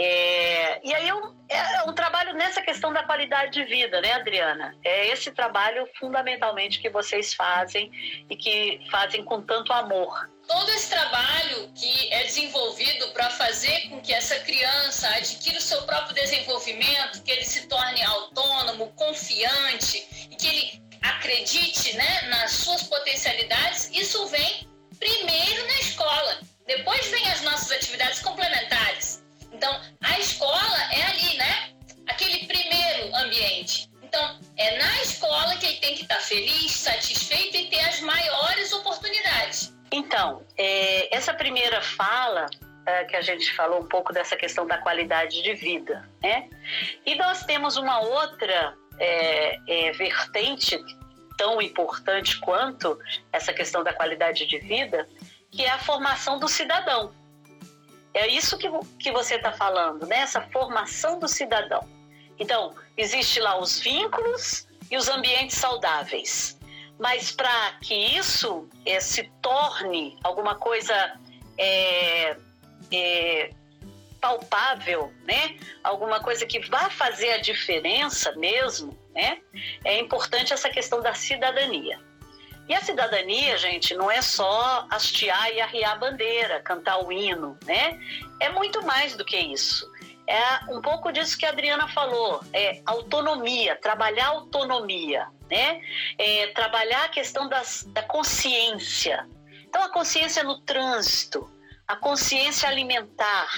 É, 0.00 0.80
e 0.86 0.94
aí 0.94 1.08
é 1.08 1.14
um, 1.14 1.34
é 1.48 1.82
um, 1.82 1.92
trabalho 1.92 2.32
nessa 2.34 2.62
questão 2.62 2.92
da 2.92 3.02
qualidade 3.02 3.50
de 3.50 3.64
vida, 3.64 4.00
né, 4.00 4.12
Adriana? 4.12 4.72
É 4.84 5.08
esse 5.08 5.32
trabalho 5.32 5.88
fundamentalmente 5.98 6.80
que 6.80 6.88
vocês 6.88 7.34
fazem 7.34 7.90
e 8.30 8.36
que 8.36 8.80
fazem 8.92 9.24
com 9.24 9.42
tanto 9.42 9.72
amor. 9.72 10.30
Todo 10.46 10.70
esse 10.70 10.88
trabalho 10.88 11.72
que 11.74 12.12
é 12.12 12.22
desenvolvido 12.22 13.08
para 13.08 13.28
fazer 13.30 13.88
com 13.88 14.00
que 14.00 14.14
essa 14.14 14.38
criança 14.38 15.08
adquira 15.16 15.58
o 15.58 15.60
seu 15.60 15.82
próprio 15.82 16.14
desenvolvimento, 16.14 17.20
que 17.24 17.32
ele 17.32 17.44
se 17.44 17.66
torne 17.66 18.00
autônomo, 18.04 18.92
confiante 18.92 20.28
e 20.30 20.36
que 20.36 20.46
ele 20.46 20.82
acredite 21.02 21.96
né, 21.96 22.22
nas 22.28 22.52
suas 22.52 22.84
potencialidades, 22.84 23.90
isso 23.92 24.24
vem 24.28 24.68
primeiro 24.96 25.66
na 25.66 25.80
escola. 25.80 26.38
Depois 26.68 27.04
vem 27.08 27.32
as 27.32 27.42
nossas 27.42 27.72
atividades 27.72 28.20
complementares. 28.20 29.26
Então, 29.52 29.80
a 30.00 30.18
escola 30.18 30.78
é 30.92 31.02
ali, 31.02 31.36
né? 31.36 31.70
Aquele 32.08 32.46
primeiro 32.46 33.14
ambiente. 33.16 33.88
Então, 34.02 34.38
é 34.56 34.78
na 34.78 35.02
escola 35.02 35.56
que 35.56 35.66
ele 35.66 35.76
tem 35.78 35.94
que 35.94 36.02
estar 36.02 36.20
feliz, 36.20 36.72
satisfeito 36.72 37.56
e 37.56 37.68
ter 37.68 37.80
as 37.80 38.00
maiores 38.00 38.72
oportunidades. 38.72 39.76
Então, 39.92 40.42
é, 40.56 41.14
essa 41.14 41.34
primeira 41.34 41.82
fala 41.82 42.46
é, 42.86 43.04
que 43.04 43.16
a 43.16 43.20
gente 43.20 43.52
falou 43.54 43.80
um 43.80 43.86
pouco 43.86 44.12
dessa 44.12 44.36
questão 44.36 44.66
da 44.66 44.78
qualidade 44.78 45.42
de 45.42 45.54
vida, 45.54 46.08
né? 46.22 46.48
E 47.04 47.14
nós 47.16 47.44
temos 47.44 47.76
uma 47.76 48.00
outra 48.00 48.74
é, 48.98 49.58
é, 49.68 49.92
vertente 49.92 50.78
tão 51.36 51.60
importante 51.60 52.38
quanto 52.40 52.98
essa 53.32 53.52
questão 53.52 53.84
da 53.84 53.92
qualidade 53.92 54.46
de 54.46 54.58
vida, 54.58 55.08
que 55.50 55.64
é 55.64 55.70
a 55.70 55.78
formação 55.78 56.38
do 56.38 56.48
cidadão. 56.48 57.14
É 58.14 58.26
isso 58.26 58.58
que, 58.58 58.68
que 58.98 59.12
você 59.12 59.36
está 59.36 59.52
falando, 59.52 60.06
né? 60.06 60.18
Essa 60.18 60.42
formação 60.42 61.18
do 61.18 61.28
cidadão. 61.28 61.86
Então, 62.38 62.74
existe 62.96 63.40
lá 63.40 63.58
os 63.58 63.80
vínculos 63.80 64.66
e 64.90 64.96
os 64.96 65.08
ambientes 65.08 65.56
saudáveis. 65.56 66.58
Mas 66.98 67.30
para 67.30 67.72
que 67.82 67.94
isso 67.94 68.68
é, 68.84 68.98
se 69.00 69.30
torne 69.40 70.18
alguma 70.24 70.54
coisa 70.56 71.18
é, 71.56 72.36
é, 72.90 73.50
palpável, 74.20 75.12
né? 75.24 75.56
Alguma 75.82 76.20
coisa 76.20 76.44
que 76.46 76.60
vá 76.60 76.90
fazer 76.90 77.32
a 77.32 77.40
diferença 77.40 78.32
mesmo, 78.32 78.98
né? 79.14 79.40
É 79.84 79.98
importante 80.00 80.52
essa 80.52 80.68
questão 80.68 81.00
da 81.00 81.14
cidadania. 81.14 82.00
E 82.68 82.74
a 82.74 82.82
cidadania, 82.82 83.56
gente, 83.56 83.94
não 83.94 84.10
é 84.10 84.20
só 84.20 84.86
hastear 84.90 85.50
e 85.52 85.60
arriar 85.60 85.92
a 85.92 85.96
bandeira, 85.96 86.60
cantar 86.60 87.02
o 87.02 87.10
hino, 87.10 87.58
né? 87.64 87.98
É 88.38 88.50
muito 88.50 88.84
mais 88.84 89.16
do 89.16 89.24
que 89.24 89.38
isso. 89.38 89.90
É 90.26 90.70
um 90.70 90.82
pouco 90.82 91.10
disso 91.10 91.38
que 91.38 91.46
a 91.46 91.48
Adriana 91.48 91.88
falou, 91.88 92.44
é 92.52 92.82
autonomia, 92.84 93.74
trabalhar 93.76 94.26
autonomia, 94.26 95.26
né? 95.50 95.80
É 96.18 96.48
trabalhar 96.48 97.04
a 97.04 97.08
questão 97.08 97.48
das, 97.48 97.84
da 97.88 98.02
consciência. 98.02 99.26
Então, 99.66 99.82
a 99.82 99.88
consciência 99.88 100.44
no 100.44 100.60
trânsito, 100.60 101.50
a 101.86 101.96
consciência 101.96 102.68
alimentar, 102.68 103.48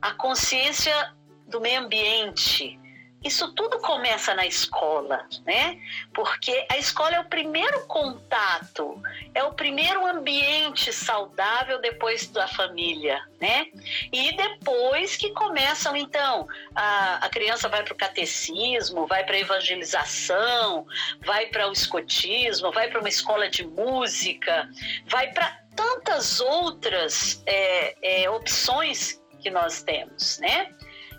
a 0.00 0.12
consciência 0.12 1.14
do 1.46 1.60
meio 1.60 1.80
ambiente, 1.80 2.80
isso 3.22 3.52
tudo 3.52 3.78
começa 3.80 4.32
na 4.34 4.46
escola, 4.46 5.26
né? 5.44 5.80
Porque 6.14 6.66
a 6.70 6.78
escola 6.78 7.16
é 7.16 7.20
o 7.20 7.24
primeiro 7.24 7.86
contato, 7.86 9.02
é 9.34 9.42
o 9.42 9.52
primeiro 9.52 10.06
ambiente 10.06 10.92
saudável 10.92 11.80
depois 11.80 12.28
da 12.28 12.46
família, 12.46 13.20
né? 13.40 13.66
E 14.12 14.36
depois 14.36 15.16
que 15.16 15.30
começam, 15.32 15.96
então, 15.96 16.46
a, 16.74 17.26
a 17.26 17.28
criança 17.28 17.68
vai 17.68 17.82
para 17.82 17.92
o 17.92 17.96
catecismo, 17.96 19.06
vai 19.06 19.24
para 19.24 19.34
a 19.34 19.40
evangelização, 19.40 20.86
vai 21.24 21.46
para 21.46 21.68
o 21.68 21.72
escotismo, 21.72 22.70
vai 22.70 22.88
para 22.88 23.00
uma 23.00 23.08
escola 23.08 23.48
de 23.48 23.66
música, 23.66 24.68
vai 25.06 25.32
para 25.32 25.58
tantas 25.74 26.40
outras 26.40 27.42
é, 27.46 28.22
é, 28.22 28.30
opções 28.30 29.20
que 29.40 29.50
nós 29.50 29.82
temos, 29.82 30.38
né? 30.38 30.74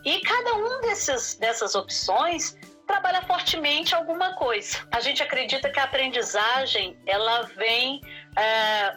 E 0.06 0.22
cada 0.22 0.56
um 0.56 0.82
desses, 0.82 1.36
dessas 1.36 1.76
opções 1.76 2.58
trabalha 2.88 3.22
fortemente 3.24 3.94
alguma 3.94 4.34
coisa. 4.34 4.78
A 4.92 5.00
gente 5.00 5.22
acredita 5.22 5.70
que 5.70 5.80
a 5.80 5.84
aprendizagem 5.84 6.98
ela 7.06 7.44
vem 7.56 8.02
é, 8.36 8.96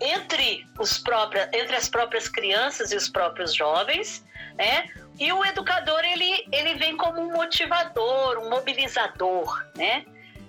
entre, 0.00 0.66
os 0.78 0.98
próprios, 0.98 1.46
entre 1.52 1.76
as 1.76 1.88
próprias 1.88 2.28
crianças 2.28 2.90
e 2.90 2.96
os 2.96 3.08
próprios 3.08 3.54
jovens, 3.54 4.24
né? 4.56 4.88
E 5.18 5.32
o 5.32 5.44
educador 5.44 6.00
ele, 6.04 6.48
ele 6.50 6.74
vem 6.74 6.96
como 6.96 7.20
um 7.20 7.32
motivador, 7.32 8.38
um 8.38 8.50
mobilizador, 8.50 9.64
né? 9.76 10.04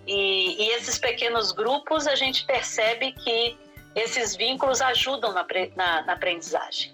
E, 0.08 0.64
e 0.64 0.70
esses 0.72 0.98
pequenos 0.98 1.52
grupos 1.52 2.08
a 2.08 2.16
gente 2.16 2.46
percebe 2.46 3.12
que 3.12 3.58
esses 3.96 4.36
vínculos 4.36 4.82
ajudam 4.82 5.32
na, 5.32 5.46
na, 5.76 6.02
na 6.02 6.14
aprendizagem. 6.14 6.94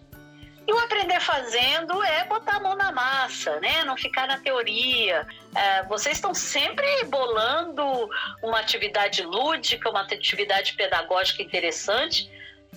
E 0.70 0.72
o 0.72 0.78
aprender 0.78 1.20
fazendo 1.20 2.04
é 2.04 2.26
botar 2.26 2.58
a 2.58 2.60
mão 2.60 2.76
na 2.76 2.92
massa, 2.92 3.60
né? 3.60 3.84
Não 3.86 3.98
ficar 3.98 4.28
na 4.28 4.38
teoria. 4.38 5.26
É, 5.56 5.82
vocês 5.86 6.18
estão 6.18 6.32
sempre 6.32 6.86
bolando 7.06 7.84
uma 8.44 8.60
atividade 8.60 9.24
lúdica, 9.24 9.90
uma 9.90 10.02
atividade 10.02 10.74
pedagógica 10.74 11.42
interessante 11.42 12.30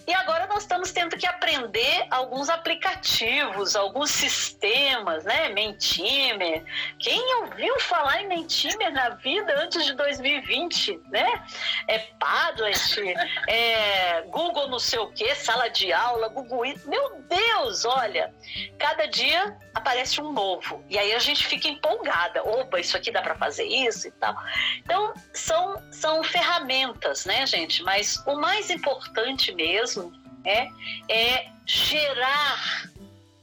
e 0.06 0.12
agora 0.14 0.46
nós 0.48 0.62
estamos 0.62 0.90
tendo 0.90 1.16
que 1.16 1.26
aprender 1.26 2.06
alguns 2.10 2.48
aplicativos, 2.48 3.76
alguns 3.76 4.10
sistemas, 4.10 5.24
né? 5.24 5.48
Mentimer. 5.50 6.64
Quem 6.98 7.20
ouviu 7.42 7.78
falar 7.80 8.22
em 8.22 8.28
Mentimer 8.28 8.92
na 8.92 9.10
vida 9.10 9.54
antes 9.62 9.84
de 9.84 9.94
2020, 9.94 11.00
né? 11.08 11.44
É 11.86 11.98
Padlet, 12.18 13.14
é 13.48 14.22
Google 14.22 14.68
não 14.68 14.78
sei 14.78 14.98
o 14.98 15.06
que, 15.08 15.34
sala 15.36 15.68
de 15.68 15.92
aula, 15.92 16.28
Google. 16.28 16.62
Meu 16.84 17.22
Deus, 17.28 17.84
olha, 17.84 18.34
cada 18.78 19.06
dia 19.06 19.56
aparece 19.72 20.20
um 20.20 20.32
novo. 20.32 20.84
E 20.88 20.98
aí 20.98 21.12
a 21.12 21.18
gente 21.18 21.46
fica 21.46 21.68
empolgada. 21.68 22.42
Opa, 22.42 22.80
isso 22.80 22.96
aqui 22.96 23.10
dá 23.10 23.22
para 23.22 23.36
fazer 23.36 23.64
isso 23.64 24.08
e 24.08 24.10
tal. 24.12 24.34
Então, 24.78 25.14
são, 25.32 25.80
são 25.92 26.24
ferramentas, 26.24 27.24
né, 27.24 27.46
gente? 27.46 27.82
Mas 27.82 28.22
o 28.26 28.34
mais 28.34 28.68
importante 28.68 29.52
mesmo 29.52 29.81
mesmo 29.82 30.12
é, 30.44 30.68
é 31.08 31.50
gerar 31.66 32.88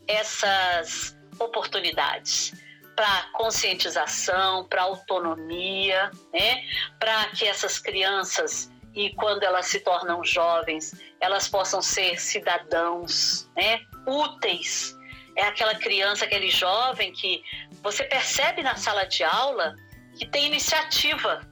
essas 0.07 1.17
oportunidades 1.37 2.53
para 2.95 3.29
conscientização, 3.33 4.65
para 4.65 4.83
autonomia, 4.83 6.11
né? 6.33 6.63
para 6.99 7.25
que 7.27 7.45
essas 7.45 7.77
crianças 7.77 8.71
e 8.93 9.13
quando 9.15 9.43
elas 9.43 9.67
se 9.67 9.79
tornam 9.81 10.23
jovens, 10.23 10.93
elas 11.21 11.47
possam 11.47 11.81
ser 11.81 12.19
cidadãos, 12.19 13.49
né? 13.55 13.81
úteis. 14.05 14.97
É 15.35 15.43
aquela 15.43 15.75
criança, 15.75 16.25
aquele 16.25 16.49
jovem 16.49 17.13
que 17.13 17.41
você 17.81 18.03
percebe 18.03 18.61
na 18.61 18.75
sala 18.75 19.05
de 19.05 19.23
aula 19.23 19.75
que 20.17 20.25
tem 20.25 20.47
iniciativa, 20.47 21.47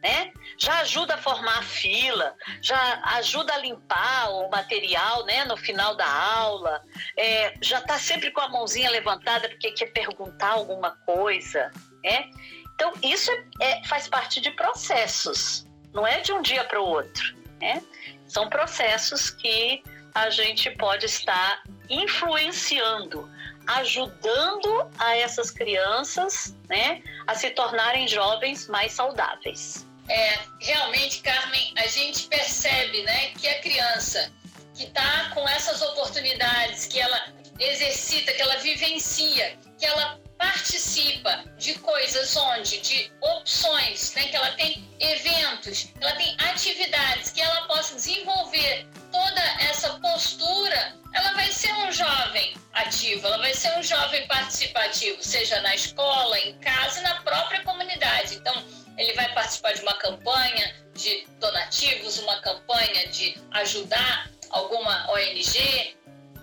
né? 0.00 0.32
Já 0.62 0.78
ajuda 0.78 1.14
a 1.14 1.18
formar 1.18 1.58
a 1.58 1.62
fila, 1.62 2.36
já 2.60 3.02
ajuda 3.16 3.52
a 3.52 3.58
limpar 3.58 4.30
o 4.30 4.48
material, 4.48 5.24
né, 5.24 5.44
no 5.44 5.56
final 5.56 5.96
da 5.96 6.06
aula, 6.06 6.80
é, 7.18 7.52
já 7.60 7.80
está 7.80 7.98
sempre 7.98 8.30
com 8.30 8.40
a 8.40 8.48
mãozinha 8.48 8.88
levantada 8.88 9.48
porque 9.48 9.72
quer 9.72 9.86
perguntar 9.86 10.52
alguma 10.52 10.92
coisa, 11.04 11.68
né? 12.04 12.30
Então 12.76 12.92
isso 13.02 13.32
é, 13.32 13.42
é, 13.60 13.84
faz 13.86 14.06
parte 14.06 14.40
de 14.40 14.52
processos, 14.52 15.66
não 15.92 16.06
é 16.06 16.20
de 16.20 16.32
um 16.32 16.40
dia 16.40 16.62
para 16.62 16.80
o 16.80 16.86
outro, 16.86 17.34
né? 17.60 17.82
São 18.28 18.48
processos 18.48 19.30
que 19.30 19.82
a 20.14 20.30
gente 20.30 20.70
pode 20.70 21.06
estar 21.06 21.64
influenciando 21.90 23.28
ajudando 23.66 24.90
a 24.96 25.16
essas 25.16 25.50
crianças, 25.50 26.56
né, 26.68 27.02
a 27.26 27.34
se 27.34 27.50
tornarem 27.50 28.06
jovens 28.06 28.68
mais 28.68 28.92
saudáveis. 28.92 29.86
É, 30.12 30.38
realmente, 30.60 31.22
Carmen, 31.22 31.72
a 31.74 31.86
gente 31.86 32.26
percebe, 32.26 33.02
né, 33.02 33.28
que 33.28 33.48
a 33.48 33.60
criança 33.60 34.30
que 34.74 34.84
está 34.84 35.30
com 35.30 35.48
essas 35.48 35.80
oportunidades, 35.80 36.84
que 36.84 37.00
ela 37.00 37.32
exercita, 37.58 38.30
que 38.34 38.42
ela 38.42 38.56
vivencia, 38.56 39.56
que 39.78 39.86
ela 39.86 40.20
participa 40.36 41.44
de 41.56 41.74
coisas 41.78 42.36
onde, 42.36 42.78
de 42.82 43.10
opções, 43.22 44.12
né, 44.14 44.24
que 44.24 44.36
ela 44.36 44.50
tem 44.52 44.86
eventos, 45.00 45.88
ela 45.98 46.12
tem 46.16 46.36
atividades, 46.40 47.30
que 47.30 47.40
ela 47.40 47.62
possa 47.66 47.94
desenvolver 47.94 48.86
toda 49.10 49.40
essa 49.62 49.94
postura, 49.98 50.94
ela 51.14 51.32
vai 51.32 51.50
ser 51.50 51.72
um 51.72 51.90
jovem 51.90 52.54
ativo, 52.74 53.26
ela 53.26 53.38
vai 53.38 53.54
ser 53.54 53.78
um 53.78 53.82
jovem 53.82 54.26
participativo, 54.26 55.22
seja 55.22 55.58
na 55.62 55.74
escola, 55.74 56.38
em 56.38 56.58
casa 56.58 57.00
e 57.00 57.02
na 57.02 57.14
própria 57.22 57.62
comunidade. 57.62 58.34
Então, 58.34 58.81
ele 58.96 59.12
vai 59.14 59.32
participar 59.34 59.72
de 59.72 59.82
uma 59.82 59.94
campanha 59.94 60.74
de 60.94 61.26
donativos, 61.38 62.18
uma 62.18 62.40
campanha 62.40 63.08
de 63.08 63.36
ajudar 63.52 64.30
alguma 64.50 65.10
ONG, 65.12 65.96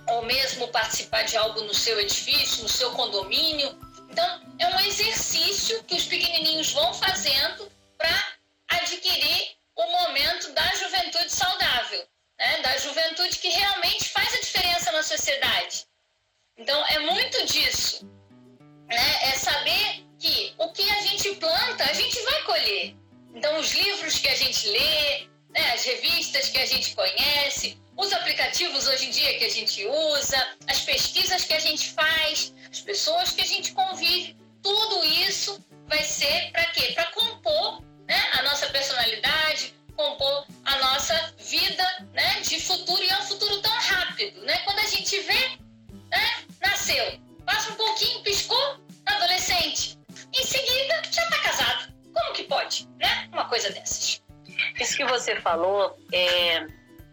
ou 0.07 0.23
mesmo 0.23 0.67
participar 0.69 1.23
de 1.23 1.37
algo 1.37 1.61
no 1.61 1.73
seu 1.73 1.99
edifício, 1.99 2.63
no 2.63 2.69
seu 2.69 2.91
condomínio. 2.91 3.69
Então, 4.09 4.41
é 4.57 4.67
um 4.67 4.79
exercício 4.81 5.83
que 5.83 5.95
os 5.95 6.05
pequenininhos 6.05 6.71
vão 6.71 6.93
fazendo 6.93 7.71
para 7.97 8.33
adquirir 8.69 9.55
o 9.75 9.91
momento 9.91 10.51
da 10.51 10.75
juventude 10.75 11.31
saudável, 11.31 12.05
né? 12.37 12.61
da 12.61 12.77
juventude 12.77 13.37
que 13.37 13.49
realmente 13.49 14.09
faz 14.09 14.33
a 14.33 14.39
diferença 14.39 14.91
na 14.91 15.03
sociedade. 15.03 15.85
Então, 16.57 16.83
é 16.87 16.99
muito 16.99 17.45
disso. 17.45 18.05
Né? 18.87 19.29
É 19.29 19.31
saber 19.35 19.88
o 20.59 20.69
que 20.69 20.87
a 20.91 21.01
gente 21.01 21.35
planta, 21.35 21.83
a 21.85 21.93
gente 21.93 22.21
vai 22.21 22.43
colher. 22.43 22.95
Então, 23.33 23.59
os 23.59 23.71
livros 23.71 24.19
que 24.19 24.27
a 24.27 24.35
gente 24.35 24.67
lê, 24.67 25.27
né? 25.49 25.71
as 25.73 25.83
revistas 25.85 26.49
que 26.49 26.59
a 26.59 26.65
gente 26.65 26.93
conhece, 26.93 27.77
os 27.95 28.11
aplicativos 28.13 28.87
hoje 28.87 29.07
em 29.07 29.11
dia 29.11 29.37
que 29.37 29.45
a 29.45 29.49
gente 29.49 29.85
usa, 29.85 30.47
as 30.67 30.81
pesquisas 30.81 31.45
que 31.45 31.53
a 31.53 31.59
gente 31.59 31.89
faz, 31.91 32.53
as 32.69 32.81
pessoas 32.81 33.31
que 33.31 33.41
a 33.41 33.45
gente 33.45 33.71
convive, 33.71 34.35
tudo 34.61 35.05
isso 35.05 35.63
vai 35.87 36.03
ser 36.03 36.51
para 36.51 36.65
quê? 36.67 36.91
Para 36.93 37.05
compor 37.11 37.81
né, 38.07 38.29
a 38.33 38.43
nossa 38.43 38.67
personalidade, 38.67 39.73
compor 39.95 40.45
a 40.65 40.77
nossa 40.77 41.33
vida 41.37 42.07
né, 42.13 42.41
de 42.41 42.59
futuro, 42.59 43.03
e 43.03 43.09
é 43.09 43.17
um 43.17 43.23
futuro 43.23 43.61
tão 43.61 43.71
rápido. 43.71 44.41
Né? 44.41 44.57
Quando 44.59 44.79
a 44.79 44.87
gente 44.87 45.19
vê, 45.21 45.57
né, 46.09 46.43
nasceu, 46.61 47.19
passa 47.45 47.71
um 47.71 47.75
pouquinho, 47.75 48.21
piscou, 48.23 48.79
adolescente, 49.05 49.98
em 50.33 50.43
seguida 50.43 51.01
já 51.11 51.23
está 51.23 51.39
casado. 51.39 51.93
Como 52.13 52.33
que 52.33 52.43
pode, 52.43 52.87
né? 52.97 53.29
Uma 53.31 53.45
coisa 53.45 53.69
dessas. 53.71 54.23
Isso 54.79 54.97
que 54.97 55.05
você 55.05 55.39
falou 55.41 55.97
é 56.11 56.67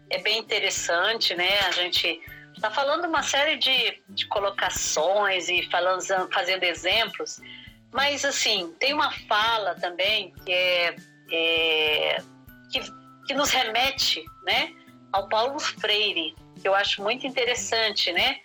é 0.09 0.19
bem 0.19 0.37
interessante, 0.39 1.35
né? 1.35 1.59
A 1.61 1.71
gente 1.71 2.21
está 2.55 2.71
falando 2.71 3.05
uma 3.05 3.23
série 3.23 3.57
de, 3.57 4.01
de 4.09 4.27
colocações 4.27 5.49
e 5.49 5.63
falando, 5.69 6.01
fazendo 6.31 6.63
exemplos, 6.63 7.39
mas 7.91 8.25
assim 8.25 8.73
tem 8.79 8.93
uma 8.93 9.11
fala 9.27 9.75
também 9.75 10.33
que 10.43 10.51
é, 10.51 10.95
é 11.31 12.17
que, 12.71 12.79
que 13.27 13.33
nos 13.33 13.49
remete, 13.51 14.23
né, 14.43 14.73
ao 15.11 15.27
Paulo 15.29 15.59
Freire, 15.59 16.35
que 16.61 16.67
eu 16.67 16.75
acho 16.75 17.01
muito 17.01 17.27
interessante, 17.27 18.11
né? 18.11 18.39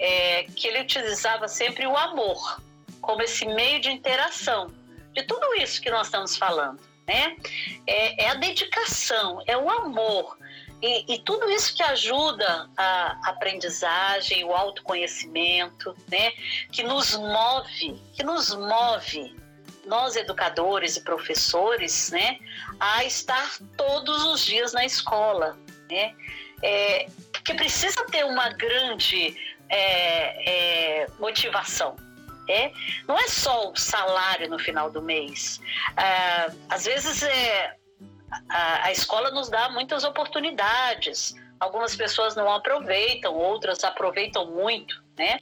É, 0.00 0.44
que 0.44 0.68
ele 0.68 0.80
utilizava 0.80 1.48
sempre 1.48 1.84
o 1.84 1.96
amor 1.96 2.62
como 3.08 3.22
esse 3.22 3.46
meio 3.46 3.80
de 3.80 3.90
interação 3.90 4.70
de 5.14 5.22
tudo 5.22 5.54
isso 5.54 5.80
que 5.80 5.90
nós 5.90 6.08
estamos 6.08 6.36
falando, 6.36 6.78
né? 7.06 7.38
É, 7.86 8.24
é 8.24 8.28
a 8.28 8.34
dedicação, 8.34 9.42
é 9.46 9.56
o 9.56 9.70
amor, 9.70 10.36
e, 10.82 11.14
e, 11.14 11.18
tudo 11.20 11.50
isso 11.50 11.74
que 11.74 11.82
ajuda 11.82 12.68
a 12.76 13.18
aprendizagem, 13.30 14.44
o 14.44 14.52
autoconhecimento, 14.52 15.96
né? 16.10 16.32
Que 16.70 16.82
nos 16.82 17.16
move, 17.16 17.98
que 18.14 18.22
nos 18.22 18.54
move, 18.54 19.34
nós 19.86 20.14
educadores 20.14 20.98
e 20.98 21.00
professores, 21.00 22.10
né? 22.10 22.38
A 22.78 23.04
estar 23.04 23.58
todos 23.74 24.22
os 24.26 24.44
dias 24.44 24.74
na 24.74 24.84
escola, 24.84 25.58
né? 25.90 26.14
É, 26.62 27.06
que 27.42 27.54
precisa 27.54 28.04
ter 28.04 28.26
uma 28.26 28.50
grande 28.50 29.34
é, 29.70 31.04
é, 31.04 31.06
motivação. 31.18 31.96
É? 32.48 32.72
Não 33.06 33.18
é 33.18 33.28
só 33.28 33.70
o 33.70 33.76
salário 33.76 34.48
no 34.48 34.58
final 34.58 34.90
do 34.90 35.02
mês. 35.02 35.60
É, 35.96 36.50
às 36.70 36.86
vezes 36.86 37.22
é, 37.22 37.76
a, 38.48 38.86
a 38.86 38.92
escola 38.92 39.30
nos 39.30 39.48
dá 39.50 39.68
muitas 39.68 40.02
oportunidades. 40.02 41.34
Algumas 41.60 41.94
pessoas 41.94 42.34
não 42.34 42.50
aproveitam, 42.50 43.34
outras 43.34 43.84
aproveitam 43.84 44.46
muito, 44.46 45.02
né? 45.18 45.40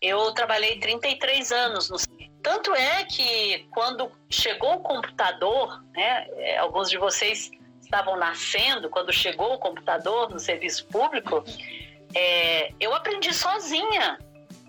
Eu 0.00 0.32
trabalhei 0.32 0.80
33 0.80 1.52
anos 1.52 1.90
no 1.90 1.98
tanto 2.42 2.74
é 2.74 3.04
que 3.04 3.66
quando 3.70 4.10
chegou 4.30 4.76
o 4.76 4.80
computador, 4.80 5.82
né, 5.92 6.26
é, 6.38 6.58
alguns 6.58 6.88
de 6.88 6.96
vocês 6.96 7.50
estavam 7.82 8.16
nascendo 8.16 8.88
quando 8.88 9.12
chegou 9.12 9.54
o 9.54 9.58
computador 9.58 10.30
no 10.30 10.38
serviço 10.38 10.86
público, 10.86 11.44
é, 12.14 12.72
eu 12.80 12.94
aprendi 12.94 13.34
sozinha. 13.34 14.18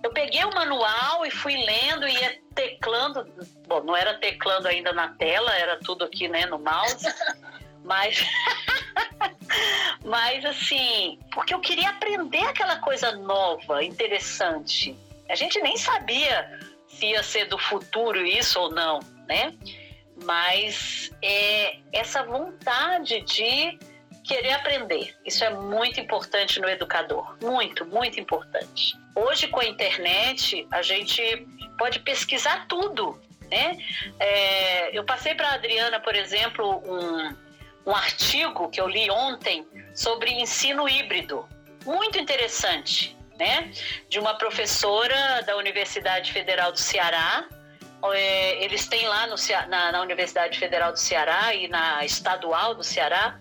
Eu 0.03 0.11
peguei 0.11 0.43
o 0.43 0.53
manual 0.53 1.25
e 1.25 1.31
fui 1.31 1.55
lendo 1.55 2.07
e 2.07 2.13
ia 2.13 2.39
teclando. 2.55 3.25
Bom, 3.67 3.83
não 3.83 3.95
era 3.95 4.15
teclando 4.15 4.67
ainda 4.67 4.91
na 4.93 5.09
tela, 5.09 5.55
era 5.55 5.77
tudo 5.77 6.05
aqui 6.05 6.27
né, 6.27 6.45
no 6.45 6.59
mouse. 6.59 7.05
Mas. 7.83 8.23
Mas 10.03 10.45
assim, 10.45 11.19
porque 11.33 11.53
eu 11.53 11.59
queria 11.59 11.89
aprender 11.89 12.43
aquela 12.45 12.77
coisa 12.77 13.11
nova, 13.11 13.83
interessante. 13.83 14.97
A 15.29 15.35
gente 15.35 15.59
nem 15.61 15.77
sabia 15.77 16.59
se 16.87 17.07
ia 17.07 17.23
ser 17.23 17.45
do 17.45 17.57
futuro 17.57 18.25
isso 18.25 18.59
ou 18.59 18.71
não, 18.71 18.99
né? 19.27 19.53
Mas 20.23 21.11
é 21.21 21.77
essa 21.91 22.23
vontade 22.23 23.21
de 23.21 23.77
querer 24.23 24.53
aprender. 24.53 25.15
Isso 25.25 25.43
é 25.43 25.49
muito 25.49 25.99
importante 25.99 26.59
no 26.59 26.69
educador. 26.69 27.37
Muito, 27.41 27.85
muito 27.85 28.19
importante. 28.19 29.00
Hoje, 29.15 29.47
com 29.47 29.60
a 29.60 29.65
internet, 29.65 30.67
a 30.71 30.82
gente 30.82 31.21
pode 31.78 32.00
pesquisar 32.00 32.65
tudo, 32.67 33.21
né? 33.50 33.78
É, 34.19 34.97
eu 34.97 35.04
passei 35.04 35.36
para 35.36 35.50
a 35.50 35.54
Adriana, 35.56 36.00
por 36.00 36.15
exemplo, 36.15 36.82
um 36.86 37.36
um 37.86 37.95
artigo 37.95 38.69
que 38.69 38.80
eu 38.80 38.88
li 38.88 39.10
ontem 39.10 39.67
sobre 39.93 40.32
ensino 40.32 40.88
híbrido, 40.88 41.47
muito 41.86 42.19
interessante, 42.19 43.17
né? 43.38 43.71
De 44.08 44.19
uma 44.19 44.36
professora 44.36 45.41
da 45.43 45.56
Universidade 45.58 46.32
Federal 46.32 46.71
do 46.71 46.80
Ceará. 46.80 47.45
É, 48.13 48.63
eles 48.63 48.88
têm 48.88 49.08
lá 49.08 49.28
no, 49.28 49.36
na, 49.67 49.91
na 49.91 50.02
Universidade 50.02 50.58
Federal 50.58 50.91
do 50.91 51.00
Ceará 51.00 51.54
e 51.54 51.67
na 51.67 52.04
Estadual 52.06 52.76
do 52.76 52.84
Ceará 52.84 53.39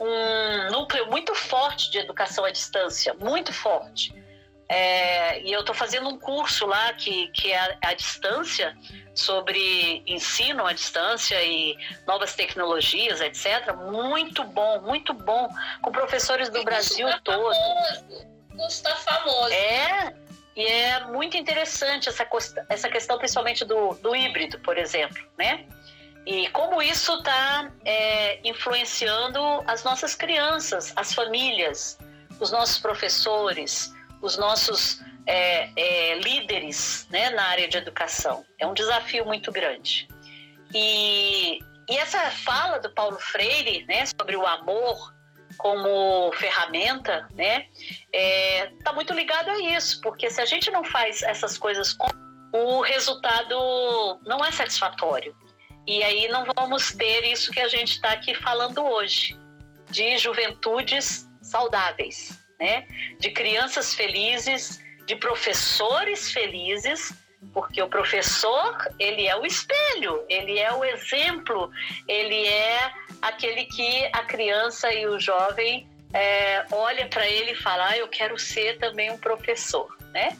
um 0.00 0.70
núcleo 0.70 1.06
muito 1.08 1.34
forte 1.34 1.90
de 1.90 1.98
educação 1.98 2.44
à 2.44 2.50
distância, 2.50 3.12
muito 3.14 3.52
forte. 3.52 4.14
É, 4.72 5.42
e 5.42 5.52
eu 5.52 5.60
estou 5.60 5.74
fazendo 5.74 6.08
um 6.08 6.16
curso 6.16 6.64
lá 6.64 6.92
que, 6.92 7.26
que 7.32 7.52
é 7.52 7.76
à 7.82 7.92
distância 7.92 8.76
sobre 9.12 10.04
ensino 10.06 10.64
à 10.64 10.72
distância 10.72 11.42
e 11.42 11.76
novas 12.06 12.34
tecnologias, 12.34 13.20
etc. 13.20 13.74
Muito 13.90 14.44
bom, 14.44 14.80
muito 14.82 15.12
bom, 15.12 15.48
com 15.82 15.90
professores 15.90 16.48
do 16.50 16.62
Brasil 16.62 17.08
tá 17.08 17.20
todo. 17.24 17.52
Está 18.68 18.94
famoso. 18.94 19.52
É, 19.52 20.14
e 20.54 20.64
é 20.64 21.04
muito 21.06 21.36
interessante 21.36 22.08
essa, 22.08 22.24
essa 22.68 22.88
questão, 22.88 23.18
principalmente 23.18 23.64
do, 23.64 23.94
do 23.94 24.14
híbrido, 24.14 24.60
por 24.60 24.78
exemplo, 24.78 25.20
né? 25.36 25.66
E 26.24 26.48
como 26.50 26.80
isso 26.80 27.12
está 27.14 27.72
é, 27.84 28.38
influenciando 28.48 29.40
as 29.66 29.82
nossas 29.82 30.14
crianças, 30.14 30.92
as 30.94 31.12
famílias, 31.12 31.98
os 32.38 32.52
nossos 32.52 32.78
professores, 32.78 33.92
os 34.20 34.36
nossos 34.36 35.00
é, 35.26 35.70
é, 35.76 36.14
líderes 36.16 37.06
né, 37.10 37.30
na 37.30 37.44
área 37.44 37.68
de 37.68 37.76
educação. 37.76 38.44
É 38.58 38.66
um 38.66 38.74
desafio 38.74 39.24
muito 39.24 39.52
grande. 39.52 40.08
E, 40.74 41.58
e 41.88 41.96
essa 41.96 42.18
fala 42.30 42.78
do 42.78 42.92
Paulo 42.94 43.18
Freire 43.18 43.84
né, 43.86 44.04
sobre 44.06 44.36
o 44.36 44.46
amor 44.46 45.14
como 45.58 46.32
ferramenta, 46.32 47.28
né, 47.34 47.66
é, 48.12 48.72
tá 48.82 48.92
muito 48.92 49.12
ligado 49.12 49.50
a 49.50 49.58
isso, 49.76 50.00
porque 50.00 50.30
se 50.30 50.40
a 50.40 50.46
gente 50.46 50.70
não 50.70 50.82
faz 50.82 51.22
essas 51.22 51.58
coisas, 51.58 51.96
o 52.52 52.80
resultado 52.80 54.20
não 54.24 54.44
é 54.44 54.50
satisfatório. 54.50 55.36
E 55.86 56.02
aí 56.02 56.28
não 56.28 56.44
vamos 56.56 56.92
ter 56.92 57.24
isso 57.24 57.50
que 57.50 57.60
a 57.60 57.68
gente 57.68 57.92
está 57.92 58.12
aqui 58.12 58.34
falando 58.34 58.84
hoje, 58.84 59.38
de 59.90 60.16
juventudes 60.18 61.28
saudáveis, 61.42 62.39
né, 62.60 62.86
de 63.18 63.30
crianças 63.30 63.94
felizes 63.94 64.80
de 65.10 65.16
professores 65.16 66.30
felizes, 66.30 67.12
porque 67.52 67.82
o 67.82 67.88
professor 67.88 68.76
ele 68.96 69.26
é 69.26 69.34
o 69.36 69.44
espelho, 69.44 70.24
ele 70.28 70.58
é 70.58 70.72
o 70.72 70.84
exemplo, 70.84 71.68
ele 72.06 72.46
é 72.46 72.92
aquele 73.20 73.64
que 73.64 74.04
a 74.12 74.22
criança 74.24 74.92
e 74.92 75.06
o 75.08 75.18
jovem 75.18 75.88
é, 76.12 76.64
olha 76.70 77.08
para 77.08 77.26
ele 77.26 77.52
e 77.52 77.56
fala: 77.56 77.88
ah, 77.88 77.98
eu 77.98 78.06
quero 78.06 78.38
ser 78.38 78.78
também 78.78 79.10
um 79.10 79.18
professor, 79.18 79.96
né? 80.12 80.36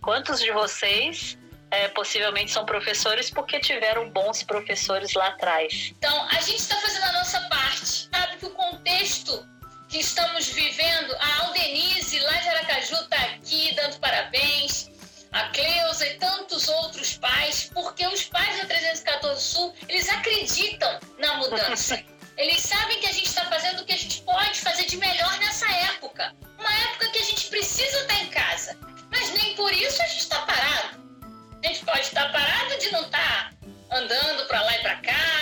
Quantos 0.00 0.40
de 0.40 0.52
vocês 0.52 1.36
é, 1.72 1.88
possivelmente 1.88 2.52
são 2.52 2.64
professores 2.64 3.28
porque 3.28 3.58
tiveram 3.58 4.08
bons 4.08 4.44
professores 4.44 5.14
lá 5.14 5.28
atrás? 5.28 5.92
Então, 5.98 6.28
a 6.28 6.40
gente 6.40 6.58
está 6.58 6.76
fazendo 6.76 7.04
a 7.04 7.12
nossa 7.12 7.40
parte. 7.48 8.08
Sabe 8.14 8.36
que 8.36 8.46
o 8.46 8.50
contexto 8.50 9.51
que 9.92 9.98
estamos 9.98 10.48
vivendo, 10.48 11.14
a 11.20 11.42
Aldenise 11.42 12.18
lá 12.20 12.32
de 12.38 12.48
Aracaju 12.48 12.94
está 12.94 13.16
aqui 13.24 13.74
dando 13.74 13.98
parabéns, 13.98 14.90
a 15.30 15.50
Cleusa 15.50 16.06
e 16.06 16.14
tantos 16.14 16.66
outros 16.66 17.18
pais, 17.18 17.70
porque 17.74 18.06
os 18.06 18.24
pais 18.24 18.58
da 18.58 18.64
314 18.64 19.42
Sul, 19.42 19.74
eles 19.86 20.08
acreditam 20.08 20.98
na 21.18 21.34
mudança. 21.34 22.02
Eles 22.38 22.62
sabem 22.62 22.98
que 22.98 23.06
a 23.06 23.12
gente 23.12 23.26
está 23.26 23.44
fazendo 23.44 23.80
o 23.80 23.84
que 23.84 23.92
a 23.92 23.96
gente 23.96 24.22
pode 24.22 24.58
fazer 24.58 24.86
de 24.86 24.96
melhor 24.96 25.38
nessa 25.38 25.70
época. 25.70 26.34
Uma 26.58 26.74
época 26.84 27.10
que 27.10 27.18
a 27.18 27.24
gente 27.24 27.48
precisa 27.48 27.98
estar 27.98 28.14
em 28.22 28.26
casa. 28.28 28.78
Mas 29.10 29.30
nem 29.34 29.54
por 29.54 29.70
isso 29.70 30.02
a 30.02 30.06
gente 30.06 30.20
está 30.20 30.40
parado. 30.40 30.98
A 31.62 31.66
gente 31.66 31.84
pode 31.84 32.00
estar 32.00 32.32
parado 32.32 32.78
de 32.78 32.90
não 32.90 33.02
estar 33.02 33.52
andando 33.90 34.48
para 34.48 34.62
lá 34.62 34.76
e 34.76 34.80
para 34.80 34.96
cá, 34.96 35.41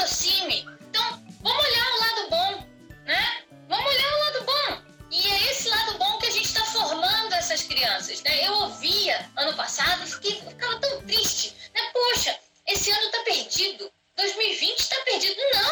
aproxime. 0.00 0.66
Então, 0.88 1.22
vamos 1.42 1.64
olhar 1.64 1.92
o 1.92 2.00
lado 2.00 2.30
bom, 2.30 2.66
né? 3.04 3.42
Vamos 3.68 3.84
olhar 3.84 4.14
o 4.14 4.24
lado 4.24 4.44
bom. 4.44 4.82
E 5.10 5.26
é 5.30 5.50
esse 5.50 5.68
lado 5.68 5.98
bom 5.98 6.18
que 6.18 6.26
a 6.26 6.30
gente 6.30 6.46
está 6.46 6.64
formando 6.64 7.34
essas 7.34 7.62
crianças, 7.62 8.22
né? 8.22 8.46
Eu 8.46 8.54
ouvia 8.54 9.30
ano 9.36 9.54
passado 9.54 10.02
e 10.04 10.32
ficava 10.32 10.80
tão 10.80 11.02
triste, 11.02 11.54
né? 11.74 11.82
Poxa, 11.92 12.34
esse 12.66 12.90
ano 12.90 13.02
está 13.06 13.18
perdido. 13.24 13.92
2020 14.16 14.78
está 14.78 14.96
perdido. 15.04 15.36
Não! 15.52 15.69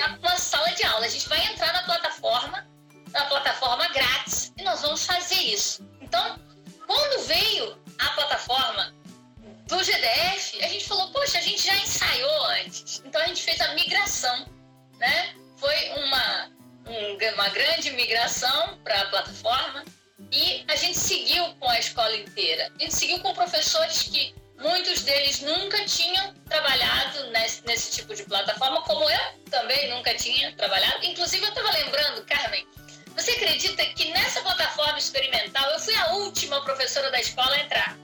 Criar 0.00 0.18
uma 0.18 0.36
sala 0.38 0.70
de 0.70 0.82
aula. 0.84 1.04
A 1.04 1.08
gente 1.08 1.28
vai 1.28 1.44
entrar 1.46 1.72
na 1.74 1.82
plataforma, 1.82 2.66
na 3.12 3.24
plataforma 3.26 3.86
grátis, 3.88 4.52
e 4.56 4.62
nós 4.62 4.80
vamos 4.80 5.04
fazer 5.04 5.40
isso. 5.40 5.86
Então, 6.00 6.38
quando 6.86 7.26
veio 7.26 7.78
a 7.98 8.08
plataforma 8.10 8.94
do 9.66 9.84
GDF, 9.84 10.64
a 10.64 10.68
gente 10.68 10.84
falou, 10.86 11.12
poxa, 11.12 11.38
a 11.38 11.42
gente 11.42 11.64
já 11.64 11.76
ensaiou 11.76 12.44
antes. 12.46 13.02
Então 13.04 13.20
a 13.20 13.26
gente 13.26 13.42
fez 13.42 13.60
a 13.60 13.74
migração, 13.74 14.46
né? 14.98 15.34
foi 15.56 15.90
uma, 15.90 16.50
um, 16.86 17.34
uma 17.34 17.48
grande 17.50 17.90
migração 17.92 18.78
para 18.82 19.02
a 19.02 19.06
plataforma 19.06 19.84
e 20.32 20.64
a 20.66 20.74
gente 20.74 20.98
seguiu 20.98 21.44
com 21.60 21.68
a 21.68 21.78
escola 21.78 22.16
inteira. 22.16 22.72
A 22.78 22.82
gente 22.82 22.94
seguiu 22.94 23.20
com 23.20 23.34
professores 23.34 24.04
que 24.04 24.34
muitos 24.60 25.02
deles 25.02 25.40
nunca 25.40 25.84
tinham 25.84 26.34
trabalhado 26.48 27.30
nesse, 27.30 27.66
nesse 27.66 27.92
tipo 27.92 28.14
de 28.14 28.24
plataforma, 28.24 28.82
como 28.82 29.08
eu 29.08 29.20
também 29.50 29.90
nunca 29.90 30.14
tinha 30.14 30.54
trabalhado. 30.56 31.04
Inclusive, 31.04 31.44
eu 31.44 31.48
estava 31.48 31.70
lembrando, 31.70 32.24
Carmen, 32.26 32.66
você 33.14 33.32
acredita 33.32 33.84
que 33.86 34.10
nessa 34.12 34.40
plataforma 34.42 34.98
experimental 34.98 35.70
eu 35.70 35.80
fui 35.80 35.94
a 35.94 36.12
última 36.12 36.62
professora 36.62 37.10
da 37.10 37.20
escola 37.20 37.54
a 37.54 37.60
entrar? 37.60 37.98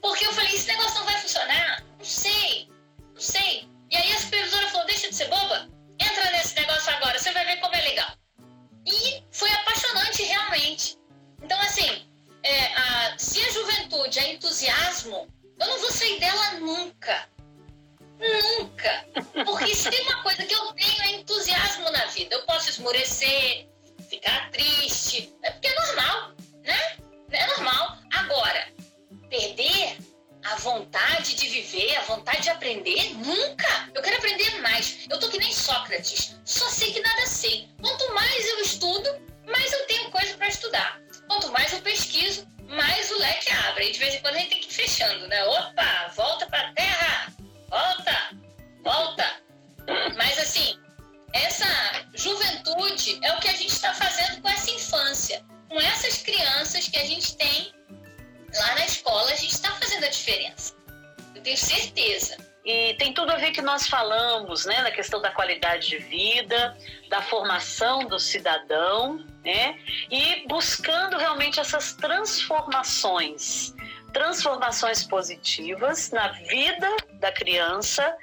Porque 0.00 0.26
eu 0.26 0.32
falei, 0.32 0.54
esse 0.54 0.66
negócio 0.66 0.98
não 0.98 1.04
vai 1.04 1.18
funcionar? 1.20 1.84
Não 1.98 2.04
sei, 2.04 2.68
não 3.14 3.20
sei. 3.20 3.68
E 3.90 3.96
aí 3.96 4.12
a 4.12 4.18
supervisora 4.18 4.68
falou, 4.70 4.86
deixa 4.86 5.08
de 5.08 5.14
ser 5.14 5.28
boba, 5.28 5.68
entra 5.98 6.30
nesse 6.32 6.56
negócio 6.56 6.92
agora, 6.94 7.18
você 7.18 7.30
vai 7.32 7.44
ver 7.44 7.56
como 7.58 7.74
é 7.74 7.80
legal. 7.82 8.10
E 8.86 9.22
foi 9.30 9.50
apaixonante 9.50 10.22
realmente. 10.24 10.98
Então, 11.40 11.60
assim, 11.60 12.08
é, 12.42 12.74
a, 12.74 13.14
se 13.18 13.40
a 13.44 13.50
juventude 13.52 14.18
é 14.18 14.32
entusiasmo, 14.32 15.28
eu 15.58 15.66
não 15.66 15.78
vou 15.78 15.90
sair 15.90 16.18
dela 16.18 16.52
nunca. 16.60 17.28
Nunca. 18.18 19.06
Porque 19.44 19.74
se 19.74 19.90
tem 19.90 20.00
uma 20.02 20.22
coisa 20.22 20.44
que 20.44 20.54
eu 20.54 20.72
tenho 20.72 21.02
é 21.02 21.12
entusiasmo 21.12 21.90
na 21.90 22.06
vida. 22.06 22.34
Eu 22.34 22.42
posso 22.46 22.70
esmorecer, 22.70 23.68
ficar 24.08 24.50
triste, 24.50 25.34
é 25.42 25.50
porque 25.50 25.68
é 25.68 25.74
normal, 25.74 26.32
né? 26.64 26.96
É 27.30 27.46
normal. 27.46 27.98
Agora, 28.12 28.68
perder 29.28 29.96
a 30.44 30.56
vontade 30.56 31.34
de 31.34 31.48
viver, 31.48 31.96
a 31.96 32.02
vontade 32.02 32.42
de 32.42 32.50
aprender? 32.50 33.14
Nunca! 33.14 33.90
Eu 33.94 34.02
quero 34.02 34.16
aprender 34.16 34.60
mais. 34.60 35.06
Eu 35.08 35.18
tô 35.18 35.28
que 35.28 35.38
nem 35.38 35.52
Sócrates. 35.52 36.36
Só 36.44 36.68
sei 36.68 36.92
que 36.92 37.00
nada 37.00 37.26
sei. 37.26 37.68
Quanto 37.80 38.14
mais 38.14 38.48
eu 38.48 38.60
estudo, 38.60 39.08
mais 39.46 39.72
eu 39.72 39.86
tenho 39.86 40.10
coisa 40.10 40.36
para 40.36 40.48
estudar. 40.48 41.00
Quanto 41.28 41.50
mais 41.52 41.72
eu 41.72 41.80
pesquiso, 41.80 42.46
mais 42.72 43.10
o 43.10 43.18
leque 43.18 43.52
abre. 43.52 43.88
E 43.88 43.92
de 43.92 43.98
vez 43.98 44.14
em 44.14 44.20
quando 44.20 44.36
a 44.36 44.38
gente 44.38 44.50
tem 44.50 44.60
que 44.60 44.68
ir 44.68 44.74
fechando, 44.74 45.26
né? 45.28 45.44
Opa, 45.44 46.12
volta 46.16 46.46
pra 46.46 46.72
terra! 46.72 47.32
Volta! 47.68 48.36
Volta! 48.82 49.42
Mas 50.16 50.38
assim, 50.38 50.78
essa 51.32 51.66
juventude 52.14 53.18
é 53.22 53.32
o 53.34 53.40
que 53.40 53.48
a 53.48 53.52
gente 53.52 53.72
está 53.72 53.92
fazendo 53.94 54.42
com 54.42 54.48
essa 54.48 54.70
infância, 54.70 55.44
com 55.68 55.80
essas 55.80 56.18
crianças 56.18 56.88
que 56.88 56.98
a 56.98 57.04
gente 57.04 57.36
tem 57.36 57.72
lá 58.54 58.74
na 58.74 58.84
escola 58.84 59.30
a 59.30 59.36
gente 59.36 59.52
está 59.52 59.70
fazendo 59.72 60.04
a 60.04 60.08
diferença. 60.08 60.74
Eu 61.34 61.42
tenho 61.42 61.56
certeza. 61.56 62.36
E 62.64 62.94
tem 62.94 63.12
tudo 63.12 63.32
a 63.32 63.36
ver 63.36 63.50
que 63.50 63.60
nós 63.60 63.88
falamos, 63.88 64.64
né, 64.66 64.82
na 64.82 64.90
questão 64.90 65.20
da 65.20 65.30
qualidade 65.30 65.88
de 65.88 65.98
vida, 65.98 66.76
da 67.08 67.20
formação 67.20 68.06
do 68.06 68.20
cidadão, 68.20 69.24
né, 69.44 69.78
e 70.08 70.46
buscando 70.46 71.16
realmente 71.18 71.58
essas 71.58 71.94
transformações, 71.94 73.74
transformações 74.12 75.02
positivas 75.02 76.12
na 76.12 76.28
vida 76.28 76.88
da 77.14 77.32
criança, 77.32 78.16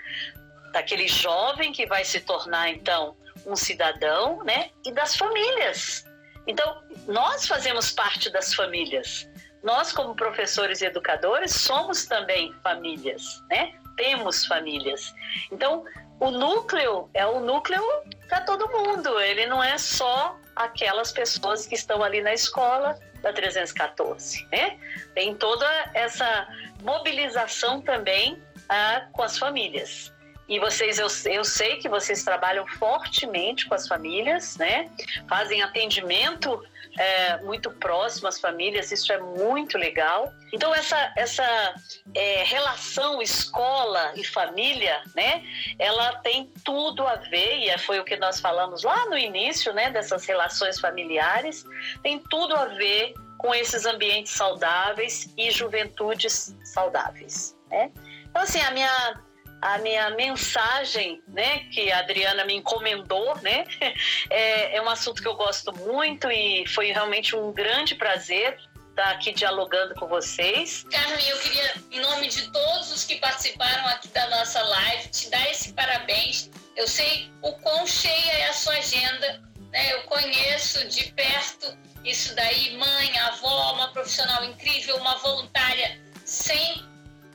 daquele 0.71 1.08
jovem 1.08 1.73
que 1.73 1.86
vai 1.86 2.06
se 2.06 2.21
tornar 2.21 2.69
então 2.69 3.17
um 3.45 3.58
cidadão, 3.58 4.41
né, 4.45 4.69
e 4.86 4.91
das 4.93 5.17
famílias. 5.17 6.06
Então, 6.47 6.82
nós 7.08 7.45
fazemos 7.45 7.91
parte 7.91 8.30
das 8.32 8.54
famílias 8.54 9.28
nós, 9.62 9.91
como 9.91 10.15
professores 10.15 10.82
e 10.82 10.86
educadores, 10.86 11.54
somos 11.54 12.06
também 12.06 12.54
famílias, 12.63 13.43
né? 13.49 13.73
Temos 13.99 14.45
famílias. 14.45 15.13
Então, 15.51 15.83
o 16.21 16.31
núcleo 16.31 17.09
é 17.13 17.25
o 17.25 17.41
núcleo 17.41 17.83
para 18.29 18.39
todo 18.41 18.69
mundo, 18.69 19.19
ele 19.19 19.45
não 19.45 19.62
é 19.62 19.77
só 19.77 20.38
aquelas 20.55 21.12
pessoas 21.12 21.67
que 21.67 21.75
estão 21.75 22.01
ali 22.01 22.21
na 22.21 22.33
escola 22.33 22.97
da 23.21 23.33
314, 23.33 24.47
né? 24.53 24.79
Tem 25.13 25.35
toda 25.35 25.65
essa 25.93 26.47
mobilização 26.81 27.81
também 27.81 28.41
ah, 28.69 29.05
com 29.12 29.21
as 29.21 29.38
famílias. 29.38 30.13
E 30.49 30.59
vocês, 30.59 30.97
eu, 30.97 31.07
eu 31.31 31.43
sei 31.45 31.77
que 31.77 31.88
vocês 31.88 32.23
trabalham 32.23 32.65
fortemente 32.65 33.67
com 33.67 33.75
as 33.75 33.88
famílias, 33.88 34.57
né? 34.57 34.89
Fazem 35.27 35.62
atendimento 35.62 36.62
é, 36.97 37.38
muito 37.38 37.69
próximo 37.69 38.27
às 38.27 38.39
famílias, 38.39 38.91
isso 38.91 39.13
é 39.13 39.19
muito 39.19 39.77
legal. 39.77 40.33
Então, 40.51 40.73
essa, 40.73 41.13
essa 41.15 41.75
é, 42.15 42.43
relação 42.43 43.21
escola 43.21 44.12
e 44.15 44.23
família, 44.23 45.03
né? 45.15 45.43
Ela 45.77 46.15
tem 46.15 46.51
tudo 46.65 47.05
a 47.07 47.15
ver, 47.15 47.57
e 47.57 47.77
foi 47.77 47.99
o 47.99 48.03
que 48.03 48.17
nós 48.17 48.39
falamos 48.41 48.83
lá 48.83 49.05
no 49.05 49.17
início, 49.17 49.71
né? 49.71 49.91
Dessas 49.91 50.25
relações 50.25 50.79
familiares, 50.79 51.63
tem 52.01 52.17
tudo 52.17 52.55
a 52.55 52.65
ver 52.65 53.13
com 53.38 53.53
esses 53.53 53.85
ambientes 53.85 54.33
saudáveis 54.33 55.31
e 55.38 55.51
juventudes 55.51 56.55
saudáveis, 56.63 57.55
né? 57.69 57.91
Então, 58.29 58.41
assim, 58.41 58.59
a 58.62 58.71
minha 58.71 59.28
a 59.61 59.77
minha 59.79 60.09
mensagem, 60.11 61.21
né, 61.27 61.59
que 61.71 61.91
a 61.91 61.99
Adriana 61.99 62.45
me 62.45 62.55
encomendou, 62.55 63.37
né, 63.41 63.65
é, 64.29 64.77
é 64.77 64.81
um 64.81 64.89
assunto 64.89 65.21
que 65.21 65.27
eu 65.27 65.35
gosto 65.35 65.73
muito 65.73 66.29
e 66.31 66.65
foi 66.67 66.91
realmente 66.91 67.35
um 67.35 67.51
grande 67.51 67.95
prazer 67.95 68.57
estar 68.89 69.11
aqui 69.11 69.31
dialogando 69.31 69.95
com 69.95 70.07
vocês. 70.07 70.85
Carmen, 70.91 71.27
eu 71.27 71.37
queria, 71.39 71.73
em 71.91 71.99
nome 72.01 72.27
de 72.27 72.51
todos 72.51 72.91
os 72.91 73.05
que 73.05 73.15
participaram 73.15 73.87
aqui 73.87 74.09
da 74.09 74.29
nossa 74.29 74.61
live, 74.61 75.07
te 75.09 75.29
dar 75.29 75.49
esse 75.49 75.73
parabéns. 75.73 76.49
Eu 76.75 76.87
sei 76.87 77.31
o 77.41 77.53
quão 77.53 77.87
cheia 77.87 78.31
é 78.31 78.49
a 78.49 78.53
sua 78.53 78.73
agenda, 78.73 79.41
né? 79.71 79.93
Eu 79.93 80.03
conheço 80.03 80.87
de 80.89 81.11
perto 81.13 81.77
isso 82.03 82.35
daí, 82.35 82.77
mãe, 82.77 83.19
avó, 83.19 83.73
uma 83.73 83.91
profissional 83.91 84.43
incrível, 84.43 84.97
uma 84.97 85.17
voluntária 85.17 85.99
sem 86.25 86.83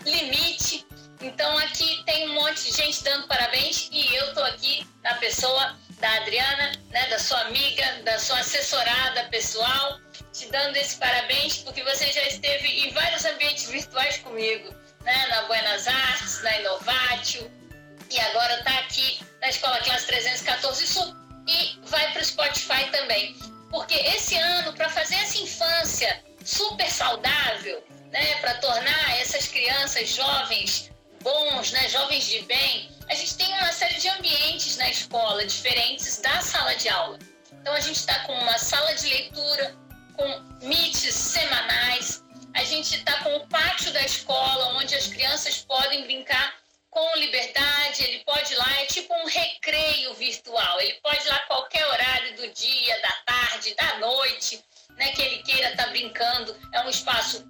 limite 0.04 0.86
então 1.20 1.58
aqui 1.58 2.02
tem 2.04 2.28
um 2.30 2.34
monte 2.34 2.64
de 2.64 2.76
gente 2.76 3.02
dando 3.02 3.26
parabéns 3.26 3.88
e 3.92 4.14
eu 4.14 4.34
tô 4.34 4.42
aqui 4.42 4.86
na 5.02 5.14
pessoa 5.14 5.76
da 6.00 6.16
Adriana, 6.16 6.72
né, 6.90 7.08
da 7.08 7.18
sua 7.18 7.40
amiga, 7.42 8.02
da 8.02 8.18
sua 8.18 8.38
assessorada 8.40 9.24
pessoal, 9.24 9.98
te 10.32 10.46
dando 10.50 10.76
esse 10.76 10.96
parabéns 10.96 11.58
porque 11.58 11.82
você 11.84 12.10
já 12.12 12.22
esteve 12.26 12.68
em 12.86 12.92
vários 12.92 13.24
ambientes 13.24 13.68
virtuais 13.70 14.18
comigo, 14.18 14.74
né, 15.02 15.26
na 15.28 15.42
Buenas 15.42 15.86
Artes, 15.86 16.42
na 16.42 16.58
Inovatio 16.58 17.50
e 18.10 18.20
agora 18.20 18.58
está 18.58 18.78
aqui 18.78 19.20
na 19.40 19.48
Escola 19.48 19.78
Classe 19.80 20.06
314 20.06 20.86
Sul 20.86 21.16
e 21.46 21.78
vai 21.86 22.12
para 22.12 22.22
o 22.22 22.24
Spotify 22.24 22.90
também. 22.90 23.36
Porque 23.70 23.94
esse 23.94 24.36
ano, 24.36 24.72
para 24.72 24.88
fazer 24.88 25.16
essa 25.16 25.38
infância 25.38 26.22
super 26.44 26.88
saudável, 26.90 27.84
né, 28.10 28.36
para 28.36 28.54
tornar 28.54 29.20
essas 29.20 29.48
crianças 29.48 30.08
jovens 30.10 30.93
bons, 31.24 31.72
né, 31.72 31.88
jovens 31.88 32.26
de 32.26 32.40
bem, 32.42 32.90
a 33.08 33.14
gente 33.14 33.36
tem 33.36 33.52
uma 33.54 33.72
série 33.72 33.98
de 33.98 34.08
ambientes 34.10 34.76
na 34.76 34.90
escola 34.90 35.44
diferentes 35.46 36.20
da 36.20 36.40
sala 36.42 36.74
de 36.76 36.88
aula. 36.90 37.18
Então 37.50 37.72
a 37.72 37.80
gente 37.80 37.96
está 37.96 38.20
com 38.20 38.34
uma 38.34 38.58
sala 38.58 38.94
de 38.94 39.08
leitura, 39.08 39.74
com 40.16 40.66
meets 40.66 41.14
semanais, 41.14 42.22
a 42.54 42.62
gente 42.62 42.96
está 42.96 43.24
com 43.24 43.34
o 43.36 43.48
pátio 43.48 43.90
da 43.92 44.02
escola, 44.02 44.74
onde 44.78 44.94
as 44.94 45.06
crianças 45.06 45.64
podem 45.64 46.04
brincar 46.04 46.54
com 46.90 47.16
liberdade, 47.16 48.04
ele 48.04 48.22
pode 48.24 48.52
ir 48.52 48.56
lá, 48.56 48.80
é 48.82 48.86
tipo 48.86 49.12
um 49.14 49.26
recreio 49.26 50.14
virtual, 50.14 50.80
ele 50.80 50.94
pode 51.02 51.26
ir 51.26 51.28
lá 51.28 51.38
qualquer 51.48 51.84
horário 51.86 52.36
do 52.36 52.48
dia, 52.50 53.00
da 53.00 53.32
tarde, 53.32 53.74
da 53.74 53.98
noite, 53.98 54.62
né, 54.90 55.10
que 55.12 55.22
ele 55.22 55.42
queira 55.42 55.70
estar 55.70 55.84
tá 55.84 55.90
brincando, 55.90 56.56
é 56.72 56.82
um 56.82 56.88
espaço 56.88 57.44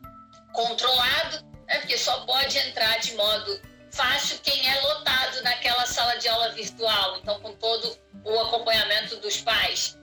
controlado, 0.54 1.53
né? 1.74 1.80
porque 1.80 1.98
só 1.98 2.20
pode 2.20 2.56
entrar 2.58 2.98
de 2.98 3.14
modo 3.14 3.60
fácil 3.90 4.38
quem 4.42 4.68
é 4.68 4.80
lotado 4.80 5.42
naquela 5.42 5.86
sala 5.86 6.16
de 6.16 6.28
aula 6.28 6.50
virtual, 6.52 7.18
então 7.18 7.40
com 7.40 7.54
todo 7.54 7.98
o 8.24 8.40
acompanhamento 8.40 9.16
dos 9.16 9.40
pais. 9.40 9.98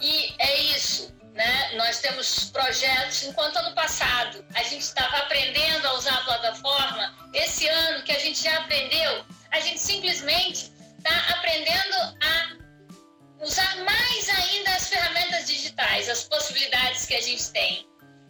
E 0.00 0.34
é 0.38 0.60
isso, 0.62 1.14
né? 1.34 1.72
Nós 1.74 2.00
temos 2.00 2.44
projetos, 2.50 3.22
enquanto 3.22 3.56
ano 3.56 3.74
passado 3.74 4.44
a 4.54 4.62
gente 4.62 4.82
estava 4.82 5.16
aprendendo 5.18 5.86
a 5.86 5.94
usar 5.94 6.14
a 6.14 6.24
plataforma, 6.24 7.30
esse 7.34 7.68
ano 7.68 8.02
que 8.02 8.12
a 8.12 8.18
gente 8.18 8.42
já 8.42 8.58
aprendeu, 8.58 9.24
a 9.50 9.60
gente 9.60 9.78
simplesmente 9.78 10.70
está 10.98 11.34
aprendendo 11.34 11.94
a 12.22 13.44
usar 13.44 13.76
mais 13.84 14.28
ainda 14.28 14.74
as 14.74 14.88
ferramentas 14.88 15.46
digitais, 15.46 16.08
as 16.08 16.24
possibilidades 16.24 17.06
que 17.06 17.14
a 17.14 17.22
gente 17.22 17.50
tem. 17.52 17.86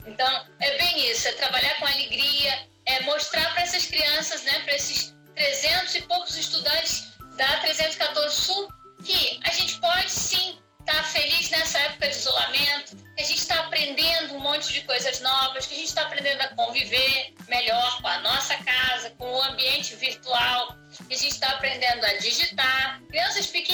Então, 0.07 0.47
é 0.61 0.79
bem 0.79 1.11
isso, 1.11 1.29
é 1.29 1.33
trabalhar 1.33 1.79
com 1.79 1.87
alegria, 1.87 2.70
é 2.87 3.01
mostrar 3.03 3.53
para 3.53 3.63
essas 3.63 3.87
crianças, 3.87 4.43
né, 4.43 4.61
para 4.61 4.75
esses 4.75 5.15
300 5.35 5.95
e 5.95 6.03
poucos 6.03 6.37
estudantes 6.37 7.09
da 7.37 7.61
314 7.61 8.35
Sul, 8.35 8.69
que 9.05 9.41
a 9.45 9.51
gente 9.51 9.79
pode 9.79 10.11
sim 10.11 10.59
estar 10.81 10.97
tá 10.97 11.03
feliz 11.05 11.51
nessa 11.51 11.79
época 11.79 12.09
de 12.09 12.17
isolamento, 12.17 12.97
que 13.17 13.23
a 13.23 13.25
gente 13.25 13.39
está 13.39 13.61
aprendendo 13.61 14.35
um 14.35 14.41
monte 14.41 14.73
de 14.73 14.83
coisas 14.83 15.21
novas, 15.21 15.67
que 15.67 15.75
a 15.75 15.77
gente 15.77 15.89
está 15.89 16.03
aprendendo 16.03 16.41
a 16.43 16.49
conviver 16.49 17.35
melhor 17.49 18.03
com 18.03 18.09
a 18.09 18.19
nossa 18.21 18.57
casa, 18.57 19.11
com 19.11 19.31
o 19.31 19.43
ambiente 19.43 19.95
virtual, 19.97 20.77
que 21.09 21.15
a 21.15 21.19
gente 21.19 21.33
está 21.33 21.49
aprendendo 21.51 22.05
a 22.05 22.15
digitar. 22.15 23.01
Crianças 23.09 23.47
pequenininhas, 23.47 23.70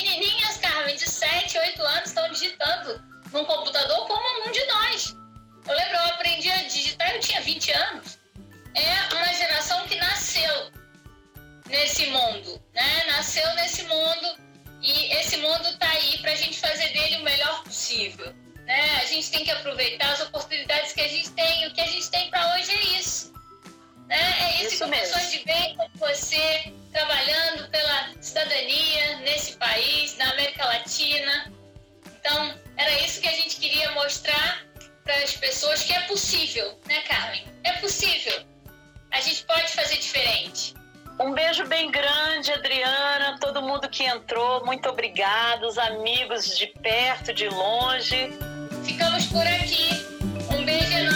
nesse 11.77 12.07
mundo, 12.07 12.63
né? 12.75 13.05
Nasceu 13.07 13.55
nesse 13.55 13.83
mundo 13.85 14.39
e 14.83 15.13
esse 15.17 15.37
mundo 15.39 15.69
está 15.69 15.89
aí 15.89 16.19
para 16.19 16.33
a 16.33 16.37
gente 16.37 16.59
fazer 16.59 16.89
dele 16.89 17.17
o 17.17 17.23
melhor 17.23 17.63
possível. 17.65 18.35
Né? 18.65 19.01
A 19.01 19.05
gente 19.05 19.31
tem 19.31 19.45
que 19.45 19.51
aproveitar 19.51 20.13
as 20.13 20.21
oportunidades 20.23 20.93
que 20.93 21.01
a 21.01 21.09
gente 21.09 21.31
tem. 21.31 21.67
O 21.67 21.73
que 21.73 21.81
a 21.81 21.87
gente 21.87 22.11
tem 22.11 22.29
para 22.31 22.55
hoje 22.55 22.71
é 22.71 22.99
isso. 22.99 23.33
Né? 24.09 24.37
É 24.41 24.63
isso, 24.63 24.75
isso 24.75 24.85
que 24.85 24.91
pessoas 24.91 25.31
de 25.31 25.45
bem 25.45 25.77
como 25.77 25.91
você, 25.95 26.73
trabalhando 26.93 27.69
pela 27.71 28.13
cidadania 28.21 29.19
nesse 29.19 29.53
país, 29.57 30.17
na 30.17 30.31
América 30.33 30.65
Latina. 30.65 31.53
Então, 32.19 32.59
era 32.77 32.91
isso 33.01 33.21
que 33.21 33.29
a 33.29 33.33
gente 33.33 33.57
queria 33.57 33.91
mostrar 33.93 34.65
para 35.05 35.17
as 35.23 35.37
pessoas 35.37 35.83
que 35.85 35.93
é 35.93 36.01
possível, 36.03 36.79
né, 36.87 37.01
Carmen? 37.03 37.45
É 37.63 37.73
possível 37.75 38.45
a 39.13 39.21
gente 39.21 39.45
pode 39.45 39.73
fazer 39.73 39.97
diferente. 39.97 40.75
Um 41.19 41.33
beijo 41.33 41.67
bem 41.67 41.91
grande, 41.91 42.53
Adriana, 42.53 43.39
todo 43.41 43.63
mundo 43.63 43.89
que 43.89 44.05
entrou, 44.05 44.65
muito 44.67 44.87
obrigada, 44.89 45.67
os 45.67 45.79
amigos 45.79 46.59
de 46.59 46.67
perto, 46.67 47.33
de 47.33 47.49
longe. 47.49 48.37
Ficamos 48.85 49.25
por 49.27 49.47
aqui. 49.47 49.89
Um 50.55 50.63
beijo 50.63 50.93
enorme. 50.93 51.16